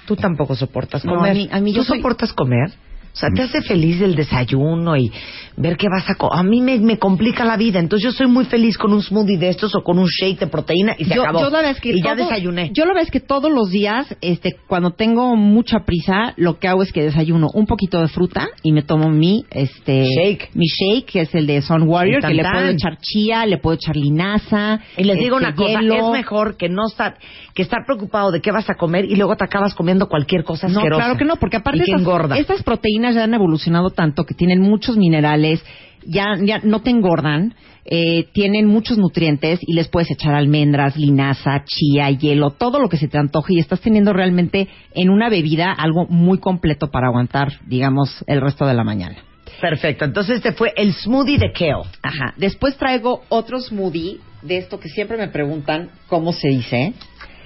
Tú 0.05 0.15
tampoco 0.15 0.55
soportas 0.55 1.05
No, 1.05 1.15
comer. 1.15 1.31
a 1.31 1.33
mí- 1.33 1.49
a 1.51 1.59
mí 1.59 1.71
yo 1.73 1.81
¿Tú 1.81 1.87
soy- 1.87 1.97
soportas 1.99 2.33
comer? 2.33 2.71
O 3.13 3.17
sea, 3.19 3.29
te 3.35 3.41
hace 3.41 3.61
feliz 3.61 4.01
el 4.01 4.15
desayuno 4.15 4.95
y 4.95 5.11
ver 5.57 5.75
qué 5.75 5.87
vas 5.89 6.09
a 6.09 6.15
comer. 6.15 6.39
A 6.39 6.43
mí 6.43 6.61
me, 6.61 6.79
me 6.79 6.97
complica 6.97 7.43
la 7.43 7.57
vida. 7.57 7.79
Entonces 7.79 8.05
yo 8.05 8.11
soy 8.11 8.27
muy 8.27 8.45
feliz 8.45 8.77
con 8.77 8.93
un 8.93 9.01
smoothie 9.01 9.37
de 9.37 9.49
estos 9.49 9.75
o 9.75 9.81
con 9.83 9.99
un 9.99 10.07
shake 10.07 10.39
de 10.39 10.47
proteína 10.47 10.95
y 10.97 11.05
se 11.05 11.15
yo, 11.15 11.23
acabó. 11.23 11.41
yo 11.41 11.49
la 11.49 11.69
es 11.69 11.81
que 11.81 11.89
y 11.89 12.01
ya 12.01 12.15
desayuné. 12.15 12.71
Yo 12.73 12.85
la 12.85 13.01
es 13.01 13.11
que 13.11 13.19
todos 13.19 13.51
los 13.51 13.69
días, 13.71 14.05
este, 14.21 14.55
cuando 14.67 14.91
tengo 14.91 15.35
mucha 15.35 15.79
prisa, 15.85 16.33
lo 16.37 16.59
que 16.59 16.67
hago 16.67 16.81
es 16.83 16.93
que 16.93 17.03
desayuno 17.03 17.47
un 17.53 17.65
poquito 17.65 17.99
de 17.99 18.07
fruta 18.07 18.47
y 18.63 18.71
me 18.71 18.83
tomo 18.83 19.09
mi, 19.09 19.43
este, 19.51 20.05
Shake. 20.05 20.51
mi 20.53 20.65
shake, 20.67 21.05
que 21.05 21.21
es 21.21 21.35
el 21.35 21.45
de 21.47 21.61
Sun 21.61 21.83
Warrior, 21.83 22.21
que 22.21 22.33
le 22.33 22.43
puedo 22.43 22.67
echar 22.67 22.97
chía, 23.01 23.45
le 23.45 23.57
puedo 23.57 23.75
echar 23.75 23.95
linaza. 23.97 24.79
Y 24.97 25.03
les 25.03 25.17
digo 25.17 25.37
este, 25.39 25.47
una 25.47 25.55
cosa, 25.55 25.81
hielo. 25.81 25.95
es 26.07 26.11
mejor 26.11 26.55
que 26.57 26.69
no 26.69 26.87
estar, 26.87 27.17
que 27.53 27.63
estar 27.63 27.79
preocupado 27.85 28.31
de 28.31 28.39
qué 28.41 28.51
vas 28.51 28.69
a 28.69 28.75
comer 28.75 29.05
y 29.05 29.15
luego 29.15 29.35
te 29.35 29.43
acabas 29.43 29.73
comiendo 29.75 30.07
cualquier 30.07 30.43
cosa 30.43 30.67
No, 30.67 30.77
asquerosa. 30.79 31.03
claro 31.03 31.17
que 31.17 31.25
no, 31.25 31.35
porque 31.37 31.57
aparte 31.57 31.79
y 31.79 31.85
que 31.85 31.91
estas, 31.91 32.01
engorda. 32.01 32.37
estas 32.37 32.63
proteínas 32.63 32.98
ya 33.01 33.23
han 33.23 33.33
evolucionado 33.33 33.89
tanto 33.89 34.25
que 34.25 34.33
tienen 34.33 34.61
muchos 34.61 34.97
minerales, 34.97 35.63
ya, 36.05 36.35
ya 36.41 36.59
no 36.63 36.81
te 36.81 36.89
engordan, 36.89 37.55
eh, 37.85 38.27
tienen 38.33 38.67
muchos 38.67 38.97
nutrientes 38.97 39.59
y 39.61 39.73
les 39.73 39.87
puedes 39.87 40.11
echar 40.11 40.35
almendras, 40.35 40.95
linaza, 40.95 41.63
chía, 41.65 42.09
hielo, 42.11 42.51
todo 42.51 42.79
lo 42.79 42.87
que 42.89 42.97
se 42.97 43.07
te 43.07 43.17
antoje 43.17 43.55
y 43.55 43.59
estás 43.59 43.81
teniendo 43.81 44.13
realmente 44.13 44.67
en 44.93 45.09
una 45.09 45.29
bebida 45.29 45.71
algo 45.71 46.05
muy 46.07 46.39
completo 46.39 46.91
para 46.91 47.07
aguantar, 47.07 47.53
digamos, 47.65 48.23
el 48.27 48.41
resto 48.41 48.65
de 48.65 48.75
la 48.75 48.83
mañana. 48.83 49.17
Perfecto. 49.59 50.05
Entonces 50.05 50.37
este 50.37 50.51
fue 50.51 50.73
el 50.75 50.93
smoothie 50.93 51.37
de 51.37 51.51
kale. 51.51 51.89
Ajá. 52.01 52.33
Después 52.37 52.77
traigo 52.77 53.23
otro 53.29 53.59
smoothie 53.59 54.19
de 54.41 54.57
esto 54.57 54.79
que 54.79 54.89
siempre 54.89 55.17
me 55.17 55.27
preguntan 55.27 55.89
cómo 56.07 56.31
se 56.31 56.49
dice, 56.49 56.93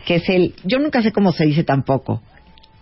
que 0.06 0.16
es 0.16 0.30
el, 0.30 0.54
yo 0.64 0.80
nunca 0.80 1.02
sé 1.02 1.12
cómo 1.12 1.32
se 1.32 1.46
dice 1.46 1.64
tampoco. 1.64 2.22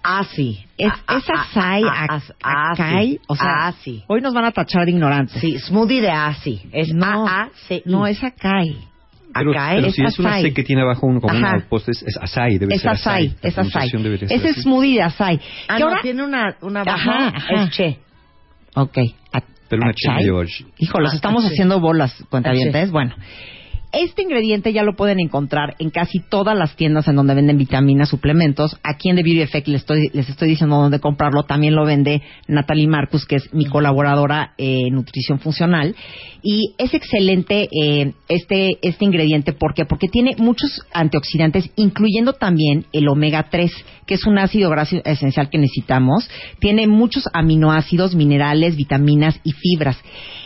Asi. 0.03 0.65
Es, 0.77 0.91
Ah, 1.08 1.17
es 1.17 1.24
ah, 1.29 1.46
ah, 1.55 1.79
ah, 2.10 2.17
ac- 2.17 2.34
ah, 2.43 2.72
acai, 2.72 3.08
sí. 3.12 3.20
o 3.27 3.36
sea, 3.36 3.67
Asi. 3.67 4.03
hoy 4.08 4.22
nos 4.22 4.34
van 4.34 4.46
a 4.46 4.51
tachar 4.51 4.86
de 4.86 4.91
ignorantes. 4.91 5.39
Sí, 5.41 5.58
smoothie 5.60 6.01
de 6.01 6.10
Asi. 6.10 6.62
Es 6.72 6.93
No, 6.93 7.27
A-A-C-I. 7.27 7.84
no 7.86 8.08
es 8.08 8.24
acai. 8.24 8.75
Pero, 9.34 9.51
Acai 9.51 9.75
pero 9.77 9.88
es 9.88 9.96
si 9.96 10.01
es 10.03 10.20
una. 10.20 10.41
C 10.41 10.53
que 10.53 10.63
tiene 10.63 10.81
abajo 10.81 11.05
un, 11.08 11.22
como 11.22 11.34
Ajá. 11.34 11.55
una 11.55 11.65
poste, 11.70 11.91
es, 11.91 12.01
es 12.03 12.17
açaí, 12.17 12.58
debe 12.58 12.75
Es 12.75 12.81
ser 12.81 12.91
acai, 12.91 13.27
La 13.41 13.48
es 13.50 13.53
ser 13.55 13.65
Ese 14.29 14.50
así. 14.50 14.62
smoothie 14.62 14.96
de 14.96 15.03
acai. 15.03 15.39
Ah, 15.70 15.75
que 15.77 15.84
no, 15.84 15.89
ahora- 15.89 16.01
tiene 16.01 16.24
una, 16.24 16.55
una 16.62 16.84
baja. 16.84 17.27
Ajá, 17.27 17.27
ajá. 17.38 17.63
Es 17.63 17.70
che. 17.70 18.00
Ok, 18.75 18.98
a- 19.34 19.41
Pero 19.70 19.84
una 19.84 19.93
chela, 19.93 20.17
George. 20.22 20.65
Hijo, 20.79 21.00
los 21.00 21.13
estamos 21.13 21.46
haciendo 21.46 21.79
bolas, 21.79 22.13
cuentavientes. 22.29 22.91
Bueno, 22.91 23.15
este 23.91 24.21
ingrediente 24.21 24.71
ya 24.71 24.83
lo 24.83 24.95
pueden 24.95 25.19
encontrar 25.19 25.75
en 25.79 25.89
casi 25.89 26.19
todas 26.19 26.57
las 26.57 26.75
tiendas 26.75 27.07
en 27.07 27.15
donde 27.15 27.33
venden 27.33 27.57
vitaminas, 27.57 28.10
suplementos. 28.10 28.77
Aquí 28.83 29.10
en 29.10 29.17
The 29.17 29.24
Beauty 29.24 29.41
Effect 29.41 29.67
les 29.67 29.81
estoy, 29.81 30.10
les 30.13 30.29
estoy 30.29 30.50
diciendo 30.50 30.77
dónde 30.77 31.00
comprarlo. 31.00 31.43
También 31.43 31.75
lo 31.75 31.86
vende 31.86 32.21
Natalie 32.48 32.88
Marcus, 32.88 33.25
que 33.25 33.36
es 33.36 33.53
mi 33.53 33.65
colaboradora 33.65 34.53
eh, 34.57 34.88
en 34.88 34.95
nutrición 34.95 35.39
funcional. 35.39 35.95
Y 36.41 36.74
es 36.77 36.93
excelente 36.93 37.67
eh, 37.83 38.13
este, 38.29 38.77
este 38.81 39.05
ingrediente. 39.05 39.53
¿Por 39.53 39.74
qué? 39.74 39.86
Porque 39.86 40.07
tiene 40.07 40.36
muchos 40.38 40.81
antioxidantes, 40.93 41.69
incluyendo 41.75 42.33
también 42.33 42.86
el 42.93 43.10
omega 43.10 43.48
3, 43.50 43.71
que 44.05 44.13
es 44.13 44.25
un 44.25 44.38
ácido 44.39 44.69
graso 44.69 45.01
esencial 45.03 45.50
que 45.50 45.57
necesitamos. 45.57 46.29
Tiene 46.60 46.88
muchos 46.88 47.25
aminoácidos, 47.33 48.15
minerales, 48.15 48.75
vitaminas 48.75 49.39
y 49.43 49.51
fibras. 49.51 49.98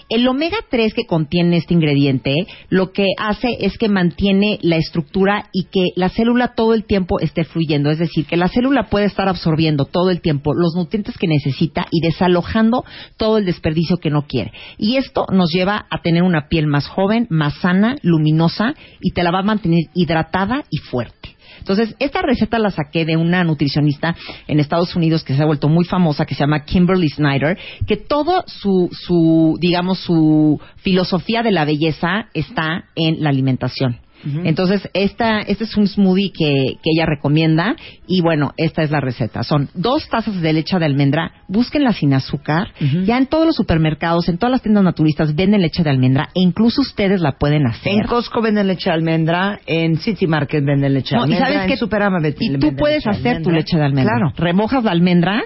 El 0.07 0.27
omega 0.27 0.57
3 0.69 0.93
que 0.93 1.07
contiene 1.07 1.57
este 1.57 1.73
ingrediente 1.73 2.31
lo 2.69 2.91
que 2.91 3.07
hace 3.17 3.57
es 3.59 3.75
que 3.79 3.89
mantiene 3.89 4.59
la 4.61 4.77
estructura 4.77 5.49
y 5.51 5.63
que 5.65 5.93
la 5.95 6.09
célula 6.09 6.53
todo 6.53 6.75
el 6.75 6.85
tiempo 6.85 7.19
esté 7.19 7.43
fluyendo, 7.43 7.89
es 7.89 7.97
decir, 7.97 8.27
que 8.27 8.37
la 8.37 8.47
célula 8.47 8.83
puede 8.83 9.05
estar 9.05 9.27
absorbiendo 9.27 9.85
todo 9.85 10.11
el 10.11 10.21
tiempo 10.21 10.53
los 10.53 10.75
nutrientes 10.75 11.17
que 11.17 11.27
necesita 11.27 11.87
y 11.89 12.01
desalojando 12.01 12.85
todo 13.17 13.39
el 13.39 13.45
desperdicio 13.45 13.97
que 13.97 14.11
no 14.11 14.27
quiere. 14.27 14.51
Y 14.77 14.97
esto 14.97 15.25
nos 15.31 15.51
lleva 15.51 15.87
a 15.89 16.01
tener 16.03 16.21
una 16.21 16.49
piel 16.49 16.67
más 16.67 16.87
joven, 16.87 17.25
más 17.31 17.55
sana, 17.55 17.95
luminosa 18.03 18.75
y 19.01 19.11
te 19.11 19.23
la 19.23 19.31
va 19.31 19.39
a 19.39 19.43
mantener 19.43 19.85
hidratada 19.95 20.65
y 20.69 20.77
fuerte. 20.77 21.34
Entonces, 21.65 21.95
esta 21.97 22.21
receta 22.21 22.59
la 22.59 22.69
saqué 22.69 23.05
de 23.05 23.17
una 23.17 23.43
nutricionista 23.43 24.15
en 24.47 24.59
Estados 24.59 24.95
Unidos 24.95 25.23
que 25.23 25.33
se 25.33 25.41
ha 25.41 25.47
vuelto 25.47 25.67
muy 25.67 25.83
famosa, 25.83 26.27
que 26.27 26.35
se 26.35 26.41
llama 26.41 26.63
Kimberly 26.63 27.09
Snyder, 27.09 27.57
que 27.87 27.97
todo 27.97 28.43
su, 28.45 28.89
su 28.91 29.57
digamos, 29.59 29.97
su 29.97 30.61
filosofía 30.75 31.41
de 31.41 31.51
la 31.51 31.65
belleza 31.65 32.27
está 32.35 32.85
en 32.95 33.23
la 33.23 33.31
alimentación. 33.31 34.04
Entonces, 34.43 34.89
esta, 34.93 35.39
este 35.41 35.65
es 35.65 35.77
un 35.77 35.87
smoothie 35.87 36.31
que, 36.31 36.77
que 36.81 36.89
ella 36.95 37.05
recomienda 37.05 37.75
y 38.07 38.21
bueno, 38.21 38.53
esta 38.57 38.81
es 38.81 38.91
la 38.91 38.99
receta. 38.99 39.43
Son 39.43 39.69
dos 39.73 40.07
tazas 40.09 40.41
de 40.41 40.53
leche 40.53 40.77
de 40.79 40.85
almendra, 40.85 41.31
búsquenla 41.47 41.93
sin 41.93 42.13
azúcar. 42.13 42.69
Ya 43.05 43.17
en 43.17 43.27
todos 43.27 43.45
los 43.45 43.55
supermercados, 43.55 44.27
en 44.29 44.37
todas 44.37 44.51
las 44.51 44.61
tiendas 44.61 44.83
naturistas 44.83 45.35
venden 45.35 45.61
leche 45.61 45.83
de 45.83 45.89
almendra 45.89 46.29
e 46.35 46.41
incluso 46.41 46.81
ustedes 46.81 47.21
la 47.21 47.33
pueden 47.33 47.67
hacer. 47.67 47.93
En 47.93 48.03
Costco 48.03 48.41
venden 48.41 48.67
leche 48.67 48.89
de 48.89 48.95
almendra, 48.95 49.59
en 49.65 49.97
City 49.97 50.27
Market 50.27 50.63
venden 50.65 50.93
leche 50.93 51.15
de 51.15 51.17
No, 51.21 51.27
y 51.27 51.33
almendra, 51.33 51.47
sabes 51.47 51.71
que 51.71 51.77
Superama 51.77 52.19
venden 52.19 52.55
y 52.55 52.57
tú 52.57 52.75
puedes 52.75 53.05
hacer 53.07 53.21
tu 53.43 53.49
almendra. 53.49 53.53
leche 53.53 53.77
de 53.77 53.83
almendra. 53.83 54.13
Claro. 54.17 54.33
Remojas 54.37 54.83
la 54.83 54.91
almendra 54.91 55.43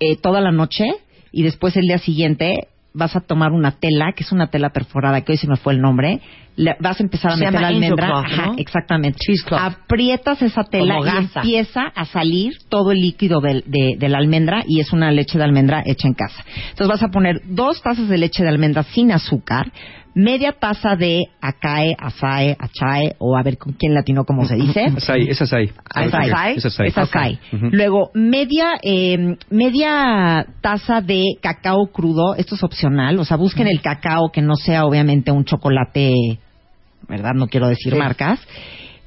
eh, 0.00 0.16
toda 0.16 0.40
la 0.40 0.50
noche 0.52 0.86
y 1.30 1.42
después 1.42 1.76
el 1.76 1.82
día 1.82 1.98
siguiente 1.98 2.68
vas 2.94 3.16
a 3.16 3.20
tomar 3.20 3.52
una 3.52 3.72
tela, 3.72 4.12
que 4.14 4.22
es 4.22 4.32
una 4.32 4.48
tela 4.48 4.70
perforada, 4.70 5.20
que 5.22 5.32
hoy 5.32 5.38
se 5.38 5.48
me 5.48 5.56
fue 5.56 5.72
el 5.72 5.80
nombre, 5.80 6.20
le- 6.56 6.76
vas 6.80 7.00
a 7.00 7.02
empezar 7.02 7.32
a 7.32 7.36
Se 7.36 7.44
meter 7.46 7.60
la 7.60 7.68
almendra, 7.68 8.06
Isocloth, 8.08 8.24
Ajá, 8.32 8.46
¿no? 8.48 8.54
exactamente, 8.58 9.18
aprietas 9.58 10.42
esa 10.42 10.64
tela 10.64 10.96
Como 10.96 11.06
y 11.06 11.10
gasa. 11.10 11.40
empieza 11.40 11.82
a 11.94 12.04
salir 12.04 12.52
todo 12.68 12.92
el 12.92 12.98
líquido 13.00 13.40
del- 13.40 13.64
de, 13.66 13.96
de 13.98 14.08
la 14.08 14.18
almendra 14.18 14.62
y 14.66 14.80
es 14.80 14.92
una 14.92 15.10
leche 15.10 15.38
de 15.38 15.44
almendra 15.44 15.82
hecha 15.86 16.06
en 16.08 16.14
casa. 16.14 16.44
Entonces 16.70 16.88
vas 16.88 17.02
a 17.02 17.08
poner 17.08 17.40
dos 17.46 17.80
tazas 17.82 18.08
de 18.08 18.18
leche 18.18 18.42
de 18.42 18.48
almendra 18.50 18.82
sin 18.82 19.12
azúcar, 19.12 19.72
media 20.14 20.52
taza 20.52 20.94
de 20.96 21.22
acae, 21.40 21.94
azae, 21.98 22.56
achae, 22.58 23.14
o 23.18 23.36
a 23.36 23.42
ver 23.42 23.56
con 23.58 23.72
quién 23.74 23.94
latino 23.94 24.24
como 24.24 24.44
se 24.46 24.56
dice. 24.56 24.84
Açaí, 24.96 25.28
es 25.28 25.40
açaí. 25.42 25.70
Ah, 25.94 26.04
es. 26.04 26.64
Ujú. 27.52 27.68
Luego, 27.72 28.10
media, 28.14 28.72
eh, 28.82 29.36
media 29.50 30.46
taza 30.60 31.00
de 31.00 31.22
cacao 31.40 31.86
crudo. 31.92 32.34
Esto 32.34 32.54
es 32.54 32.62
opcional. 32.62 33.18
O 33.18 33.24
sea, 33.24 33.36
busquen 33.36 33.66
el 33.68 33.80
cacao 33.80 34.30
que 34.32 34.42
no 34.42 34.56
sea 34.56 34.84
obviamente 34.84 35.30
un 35.32 35.44
chocolate, 35.44 36.38
¿verdad? 37.08 37.32
No 37.34 37.46
quiero 37.48 37.68
decir 37.68 37.92
Sí. 37.92 37.98
marcas. 37.98 38.40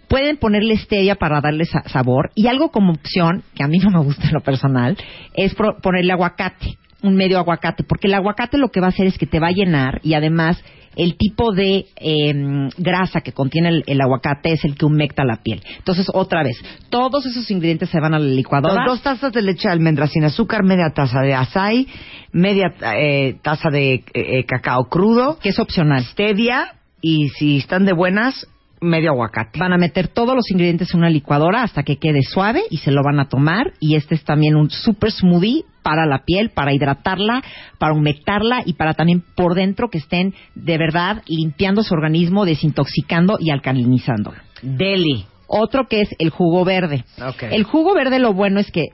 Pueden 0.07 0.37
ponerle 0.37 0.77
stevia 0.77 1.15
para 1.15 1.41
darle 1.41 1.65
sa- 1.65 1.83
sabor. 1.87 2.29
Y 2.35 2.47
algo 2.47 2.69
como 2.69 2.91
opción, 2.93 3.43
que 3.55 3.63
a 3.63 3.67
mí 3.67 3.79
no 3.79 3.89
me 3.89 4.03
gusta 4.03 4.27
en 4.27 4.33
lo 4.33 4.41
personal, 4.41 4.95
es 5.33 5.55
pro- 5.55 5.77
ponerle 5.81 6.13
aguacate. 6.13 6.77
Un 7.01 7.15
medio 7.15 7.37
aguacate. 7.39 7.83
Porque 7.83 8.07
el 8.07 8.13
aguacate 8.13 8.57
lo 8.57 8.69
que 8.69 8.79
va 8.79 8.87
a 8.87 8.89
hacer 8.89 9.07
es 9.07 9.17
que 9.17 9.25
te 9.25 9.39
va 9.39 9.47
a 9.47 9.51
llenar 9.51 9.99
y 10.03 10.13
además 10.13 10.63
el 10.95 11.17
tipo 11.17 11.51
de 11.51 11.85
eh, 11.95 12.69
grasa 12.77 13.21
que 13.21 13.31
contiene 13.31 13.69
el, 13.69 13.83
el 13.87 14.01
aguacate 14.01 14.53
es 14.53 14.63
el 14.65 14.75
que 14.75 14.85
humecta 14.85 15.23
la 15.23 15.41
piel. 15.43 15.61
Entonces, 15.77 16.07
otra 16.13 16.43
vez, 16.43 16.57
todos 16.89 17.25
esos 17.25 17.49
ingredientes 17.51 17.89
se 17.89 17.99
van 17.99 18.13
a 18.13 18.19
la 18.19 18.25
licuadora. 18.25 18.85
Dos, 18.85 18.95
dos 18.95 19.01
tazas 19.01 19.33
de 19.33 19.41
leche 19.41 19.67
de 19.67 19.73
almendra 19.73 20.07
sin 20.07 20.23
azúcar, 20.23 20.63
media 20.63 20.91
taza 20.93 21.21
de 21.21 21.33
açaí, 21.33 21.87
media 22.31 22.73
eh, 22.97 23.37
taza 23.41 23.69
de 23.69 23.93
eh, 23.93 24.03
eh, 24.13 24.45
cacao 24.45 24.85
crudo, 24.89 25.39
que 25.39 25.49
es 25.49 25.59
opcional. 25.59 26.03
stevia 26.03 26.75
y 27.01 27.29
si 27.29 27.57
están 27.57 27.85
de 27.85 27.93
buenas, 27.93 28.47
medio 28.81 29.11
aguacate. 29.11 29.59
Van 29.59 29.73
a 29.73 29.77
meter 29.77 30.07
todos 30.07 30.35
los 30.35 30.49
ingredientes 30.51 30.93
en 30.93 30.99
una 30.99 31.09
licuadora 31.09 31.63
hasta 31.63 31.83
que 31.83 31.97
quede 31.97 32.21
suave 32.23 32.63
y 32.69 32.77
se 32.77 32.91
lo 32.91 33.01
van 33.03 33.19
a 33.19 33.29
tomar. 33.29 33.73
Y 33.79 33.95
este 33.95 34.15
es 34.15 34.23
también 34.23 34.55
un 34.55 34.69
super 34.69 35.11
smoothie 35.11 35.65
para 35.83 36.05
la 36.05 36.23
piel, 36.25 36.49
para 36.49 36.73
hidratarla, 36.73 37.43
para 37.77 37.93
humectarla 37.93 38.63
y 38.65 38.73
para 38.73 38.93
también 38.93 39.23
por 39.35 39.53
dentro 39.53 39.89
que 39.89 39.99
estén 39.99 40.33
de 40.55 40.77
verdad 40.77 41.21
limpiando 41.27 41.83
su 41.83 41.93
organismo, 41.93 42.45
desintoxicando 42.45 43.37
y 43.39 43.51
alcalinizando. 43.51 44.33
Deli. 44.61 45.25
Otro 45.47 45.87
que 45.87 46.01
es 46.01 46.09
el 46.17 46.31
jugo 46.31 46.65
verde. 46.65 47.05
El 47.51 47.63
jugo 47.65 47.93
verde 47.93 48.17
lo 48.17 48.33
bueno 48.33 48.59
es 48.59 48.71
que, 48.71 48.85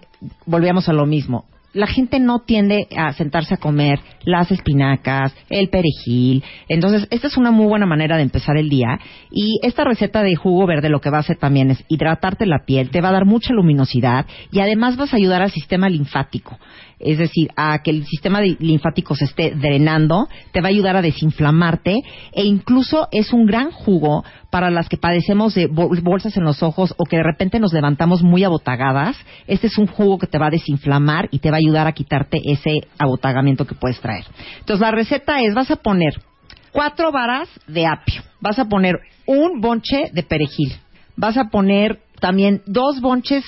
volvíamos 0.46 0.90
a 0.90 0.94
lo 0.94 1.06
mismo, 1.06 1.46
la 1.74 1.88
gente 1.88 2.20
no 2.20 2.40
tiende 2.40 2.88
a 2.98 3.14
sentarse 3.14 3.54
a 3.54 3.58
comer 3.58 4.00
las 4.24 4.52
espinacas, 4.52 5.34
el 5.50 5.70
perejil. 5.70 6.44
Entonces, 6.68 7.08
esta 7.12 7.28
es 7.28 7.38
una 7.38 7.52
muy 7.52 7.68
buena 7.68 7.86
manera 7.86 8.18
de 8.18 8.24
empezar 8.24 8.58
el 8.58 8.70
día. 8.70 9.00
Y 9.32 9.60
esta 9.64 9.84
receta 9.84 10.22
de 10.22 10.36
jugo 10.36 10.66
verde 10.68 10.90
lo 10.90 11.02
que 11.02 11.10
va 11.10 11.18
a 11.18 11.22
hacer 11.22 11.38
también 11.38 11.72
es 11.72 11.84
hidratarte 11.88 12.46
la 12.46 12.66
piel, 12.66 12.90
te 12.90 13.02
va 13.02 13.10
a 13.10 13.14
dar 13.14 13.26
mucha 13.26 13.54
luminosidad 13.54 14.26
y 14.52 14.60
además 14.60 14.98
vas 14.98 15.14
a 15.14 15.18
ayudar 15.18 15.42
al 15.42 15.52
sistema 15.52 15.90
linfático. 15.90 16.58
Es 17.04 17.18
decir, 17.18 17.50
a 17.56 17.80
que 17.84 17.92
el 17.92 18.06
sistema 18.06 18.42
linfático 18.42 19.16
se 19.16 19.26
esté 19.26 19.54
drenando, 19.56 20.28
te 20.52 20.62
va 20.62 20.68
a 20.68 20.72
ayudar 20.72 20.96
a 20.96 21.02
desinflamarte 21.02 21.96
e 22.32 22.44
incluso 22.44 23.08
es 23.12 23.34
un 23.34 23.46
gran 23.46 23.72
jugo 23.72 24.24
para 24.50 24.70
las 24.70 24.90
que 24.90 24.98
padecemos 24.98 25.56
de 25.56 25.68
bol- 25.68 26.02
bolsas 26.02 26.36
en 26.38 26.44
los 26.44 26.62
ojos 26.62 26.94
o 26.98 27.06
que 27.06 27.18
de 27.18 27.24
repente 27.24 27.60
nos 27.60 27.74
levantamos 27.74 28.22
muy 28.22 28.44
abotagadas. 28.44 29.18
Este 29.48 29.68
es 29.68 29.78
un 29.78 29.88
jugo 29.88 30.20
que 30.20 30.28
te 30.28 30.38
va 30.38 30.48
a 30.48 30.52
desinflamar 30.52 31.28
y 31.32 31.40
te 31.40 31.50
va 31.50 31.58
a 31.58 31.60
ayudar 31.66 31.88
a 31.88 31.94
quitarte 31.94 32.42
ese 32.44 32.82
abotagamiento 32.98 33.66
que 33.66 33.76
puedes 33.76 34.00
traer. 34.00 34.26
Entonces 34.60 34.82
la 34.82 34.92
receta 34.92 35.42
es, 35.42 35.54
vas 35.54 35.72
a 35.72 35.78
poner 35.78 36.14
cuatro 36.72 37.12
varas 37.12 37.50
de 37.68 37.86
apio, 37.86 38.22
vas 38.40 38.60
a 38.60 38.66
poner 38.66 39.00
un 39.26 39.62
bonche 39.62 40.10
de 40.14 40.24
perejil, 40.24 40.74
vas 41.16 41.38
a 41.38 41.46
poner 41.50 42.00
también 42.20 42.62
dos 42.66 43.02
bonches 43.02 43.44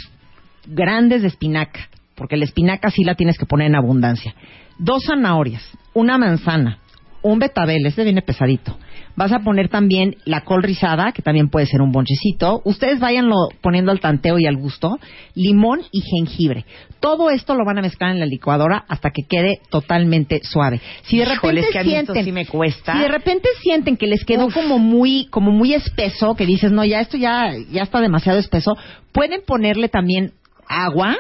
grandes 0.66 1.22
de 1.22 1.28
espinaca, 1.28 1.90
porque 2.16 2.38
la 2.38 2.46
espinaca 2.46 2.90
sí 2.90 3.04
la 3.04 3.16
tienes 3.16 3.38
que 3.38 3.46
poner 3.46 3.68
en 3.68 3.76
abundancia. 3.76 4.36
Dos 4.78 5.04
zanahorias, 5.06 5.64
una 5.94 6.18
manzana, 6.18 6.80
un 7.24 7.40
betabel, 7.40 7.86
este 7.86 8.04
viene 8.04 8.22
pesadito. 8.22 8.78
Vas 9.16 9.32
a 9.32 9.40
poner 9.40 9.70
también 9.70 10.18
la 10.26 10.42
col 10.42 10.64
rizada, 10.64 11.12
que 11.12 11.22
también 11.22 11.50
puede 11.50 11.68
ser 11.68 11.82
un 11.82 11.92
bonchecito. 11.92 12.62
Ustedes 12.66 13.00
váyanlo 13.00 13.36
poniendo 13.62 13.92
al 13.92 14.00
tanteo 14.00 14.40
y 14.40 14.48
al 14.48 14.58
gusto. 14.58 14.98
Limón 15.36 15.82
y 15.92 16.02
jengibre. 16.02 16.66
Todo 17.00 17.30
esto 17.30 17.54
lo 17.54 17.64
van 17.64 17.78
a 17.78 17.82
mezclar 17.82 18.12
en 18.12 18.20
la 18.20 18.26
licuadora 18.26 18.84
hasta 18.90 19.12
que 19.12 19.24
quede 19.30 19.60
totalmente 19.70 20.42
suave. 20.44 20.82
Si 21.04 21.18
de 21.18 21.24
Híjole, 21.24 21.62
repente 21.62 21.68
es 21.68 21.72
que 21.72 21.80
a 21.80 21.84
mí 21.84 21.96
esto 21.96 22.14
sienten, 22.14 22.26
sí 22.26 22.32
me 22.32 22.46
cuesta. 22.48 22.94
si 22.94 23.00
de 23.00 23.08
repente 23.08 23.50
sienten 23.62 23.98
que 23.98 24.08
les 24.08 24.26
quedó 24.26 24.50
como 24.50 24.80
muy, 24.80 25.28
como 25.30 25.52
muy 25.52 25.74
espeso, 25.76 26.36
que 26.36 26.46
dices, 26.46 26.72
no, 26.72 26.84
ya 26.84 27.00
esto 27.00 27.16
ya, 27.16 27.54
ya 27.72 27.84
está 27.84 28.02
demasiado 28.02 28.40
espeso, 28.40 28.76
pueden 29.12 29.42
ponerle 29.46 29.90
también 29.90 30.34
agua, 30.68 31.16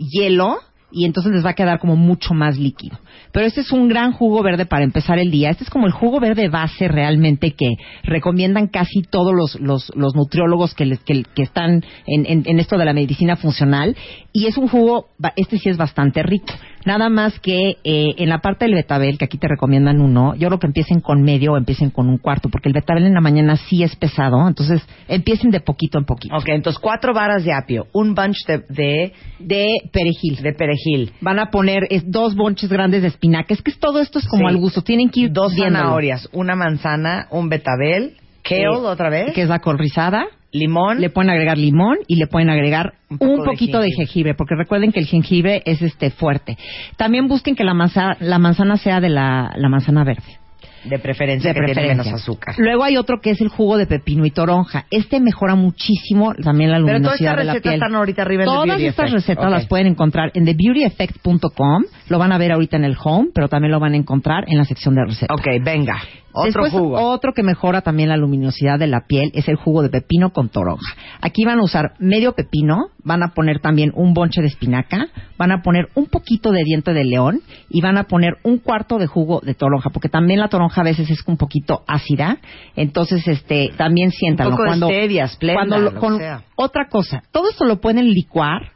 hielo, 0.00 0.58
y 0.92 1.04
entonces 1.04 1.30
les 1.32 1.44
va 1.46 1.50
a 1.50 1.54
quedar 1.54 1.78
como 1.78 1.94
mucho 1.94 2.34
más 2.34 2.58
líquido. 2.58 2.98
Pero 3.30 3.46
este 3.46 3.60
es 3.60 3.70
un 3.70 3.86
gran 3.88 4.10
jugo 4.12 4.42
verde 4.42 4.66
para 4.66 4.82
empezar 4.82 5.20
el 5.20 5.30
día. 5.30 5.50
Este 5.50 5.62
es 5.62 5.70
como 5.70 5.86
el 5.86 5.92
jugo 5.92 6.18
verde 6.18 6.48
base 6.48 6.88
realmente 6.88 7.52
que 7.52 7.76
recomiendan 8.02 8.66
casi 8.66 9.02
todos 9.02 9.32
los, 9.32 9.60
los, 9.60 9.92
los 9.94 10.16
nutriólogos 10.16 10.74
que, 10.74 10.86
les- 10.86 10.98
que, 11.04 11.22
que 11.32 11.42
están 11.44 11.84
en, 12.08 12.26
en- 12.26 12.42
en 12.44 12.58
esto 12.58 12.76
de 12.76 12.86
la 12.86 12.92
medicina 12.92 13.36
funcional. 13.36 13.96
Y 14.32 14.46
es 14.48 14.56
un 14.56 14.66
jugo, 14.66 15.06
este 15.36 15.58
sí 15.58 15.68
es 15.68 15.76
bastante 15.76 16.24
rico. 16.24 16.52
Nada 16.86 17.08
más 17.10 17.38
que 17.40 17.76
eh, 17.84 18.14
en 18.16 18.28
la 18.28 18.38
parte 18.38 18.64
del 18.64 18.74
betabel, 18.74 19.18
que 19.18 19.26
aquí 19.26 19.38
te 19.38 19.48
recomiendan 19.48 20.00
uno, 20.00 20.34
yo 20.34 20.48
creo 20.48 20.58
que 20.58 20.66
empiecen 20.66 21.00
con 21.00 21.22
medio 21.22 21.52
o 21.52 21.56
empiecen 21.56 21.90
con 21.90 22.08
un 22.08 22.18
cuarto, 22.18 22.48
porque 22.48 22.68
el 22.68 22.72
betabel 22.74 23.04
en 23.06 23.14
la 23.14 23.20
mañana 23.20 23.56
sí 23.56 23.82
es 23.82 23.94
pesado. 23.96 24.46
Entonces 24.48 24.82
empiecen 25.08 25.50
de 25.50 25.60
poquito 25.60 25.98
en 25.98 26.04
poquito. 26.04 26.34
Ok, 26.36 26.48
entonces 26.48 26.80
cuatro 26.80 27.12
varas 27.12 27.44
de 27.44 27.52
apio, 27.52 27.86
un 27.92 28.14
bunch 28.14 28.46
de, 28.46 28.58
de, 28.68 29.12
De 29.38 29.74
perejil. 29.92 30.36
de 30.42 30.52
perejil, 30.52 31.12
Van 31.20 31.38
a 31.38 31.50
poner 31.50 31.82
es, 31.90 32.02
dos 32.10 32.34
bonches 32.34 32.70
grandes 32.70 33.02
de 33.02 33.08
espinaca. 33.08 33.52
Es 33.54 33.62
que 33.62 33.72
todo 33.72 34.00
esto 34.00 34.18
es 34.18 34.26
como 34.26 34.48
Sí. 34.48 34.54
al 34.54 34.60
gusto. 34.60 34.82
Tienen 34.82 35.10
que 35.10 35.20
ir 35.20 35.32
dos 35.32 35.54
zanahorias, 35.56 36.28
una 36.32 36.54
manzana, 36.56 37.26
un 37.30 37.48
betabel, 37.48 38.14
kale 38.42 38.62
Eh, 38.62 38.68
otra 38.68 39.10
vez. 39.10 39.32
Que 39.34 39.42
es 39.42 39.48
la 39.48 39.58
col 39.58 39.78
rizada. 39.78 40.24
Limón. 40.52 41.00
le 41.00 41.10
pueden 41.10 41.30
agregar 41.30 41.56
limón 41.58 41.98
y 42.06 42.16
le 42.16 42.26
pueden 42.26 42.50
agregar 42.50 42.94
Un 43.08 43.18
un, 43.20 43.36
poco 43.36 43.42
de 43.42 43.46
poquito 43.50 43.80
de 43.80 43.90
jengibre. 43.92 44.34
porque 44.34 44.54
recuerden 44.56 44.92
que 44.92 45.00
el 45.00 45.06
jengibre 45.06 45.62
es 45.64 45.80
este 45.82 46.10
fuerte. 46.10 46.56
También 46.96 47.28
busquen 47.28 47.54
que 47.56 47.64
la 47.64 47.74
manzana, 47.74 48.16
la 48.20 48.38
manzana 48.38 48.76
sea 48.76 49.00
de 49.00 49.08
la, 49.10 49.52
la 49.56 49.68
manzana 49.68 50.02
verde. 50.04 50.38
de 50.84 50.98
preferencia 50.98 51.50
De 51.52 51.60
que 51.60 51.66
tiene 51.66 51.74
preferencia. 51.74 52.04
menos 52.12 52.22
azúcar. 52.22 52.54
Luego 52.58 52.84
hay 52.84 52.96
otro 52.96 53.20
que 53.20 53.30
es 53.30 53.40
el 53.42 53.48
jugo 53.48 53.76
de 53.76 53.86
pepino 53.86 54.24
y 54.24 54.30
toronja. 54.30 54.86
Este 54.90 55.20
mejora 55.20 55.54
muchísimo 55.54 56.32
también 56.42 56.70
la 56.70 56.78
Pero 56.78 56.86
todas 57.00 57.20
luminosidad 57.20 57.32
estas 57.38 57.46
recetas 57.54 57.74
están 57.74 57.94
ahorita 57.94 58.22
arriba 58.22 58.42
en 58.44 58.48
The 58.48 58.54
Todas 58.54 58.66
Beauty 58.66 58.86
estas 58.86 59.04
Effect. 59.08 59.14
recetas 59.26 59.50
las 59.50 59.66
pueden 59.66 59.86
encontrar 59.88 60.30
en 60.34 60.46
thebeautyeffect.com. 60.46 61.84
Lo 62.08 62.18
van 62.18 62.32
a 62.32 62.38
ver 62.38 62.52
ahorita 62.52 62.76
en 62.76 62.84
el 62.84 62.96
home, 63.02 63.28
pero 63.34 63.48
también 63.48 63.72
lo 63.72 63.78
van 63.80 63.92
a 63.92 63.96
encontrar 63.96 64.44
en 64.48 64.58
la 64.58 64.64
sección 64.64 64.94
de 64.94 65.04
recetas. 65.04 65.36
Ok, 65.38 65.46
venga. 65.62 65.96
Otro 66.32 66.62
Después, 66.64 66.72
jugo. 66.72 67.00
otro 67.10 67.32
que 67.34 67.42
mejora 67.42 67.80
también 67.80 68.08
la 68.08 68.16
luminosidad 68.16 68.78
de 68.78 68.86
la 68.86 69.00
piel 69.08 69.30
es 69.34 69.48
el 69.48 69.56
jugo 69.56 69.82
de 69.82 69.88
pepino 69.90 70.32
con 70.32 70.48
toronja. 70.48 70.94
Aquí 71.20 71.44
van 71.44 71.58
a 71.58 71.62
usar 71.64 71.94
medio 71.98 72.32
pepino, 72.34 72.90
van 73.02 73.22
a 73.24 73.34
poner 73.34 73.58
también 73.60 73.90
un 73.96 74.14
bonche 74.14 74.40
de 74.40 74.46
espinaca, 74.46 75.08
van 75.38 75.50
a 75.50 75.62
poner 75.62 75.88
un 75.96 76.06
poquito 76.06 76.52
de 76.52 76.62
diente 76.62 76.92
de 76.92 77.04
león 77.04 77.40
y 77.68 77.80
van 77.80 77.98
a 77.98 78.04
poner 78.04 78.34
un 78.44 78.58
cuarto 78.58 78.98
de 78.98 79.06
jugo 79.08 79.40
de 79.44 79.54
toronja, 79.54 79.90
porque 79.90 80.08
también 80.08 80.38
la 80.38 80.48
toronja 80.48 80.82
a 80.82 80.84
veces 80.84 81.10
es 81.10 81.18
un 81.26 81.36
poquito 81.36 81.82
ácida. 81.88 82.38
Entonces, 82.76 83.26
este, 83.26 83.72
también 83.76 84.10
siéntanlo. 84.12 84.52
Un 84.52 84.56
poco 84.56 84.62
de 84.62 84.68
cuando, 84.68 84.86
stevia, 84.88 85.28
cuando 85.54 85.78
lo- 85.78 85.94
con- 85.98 86.18
sea. 86.18 86.42
otra 86.54 86.88
cosa, 86.88 87.22
todo 87.32 87.48
esto 87.50 87.64
lo 87.64 87.80
pueden 87.80 88.08
licuar 88.10 88.72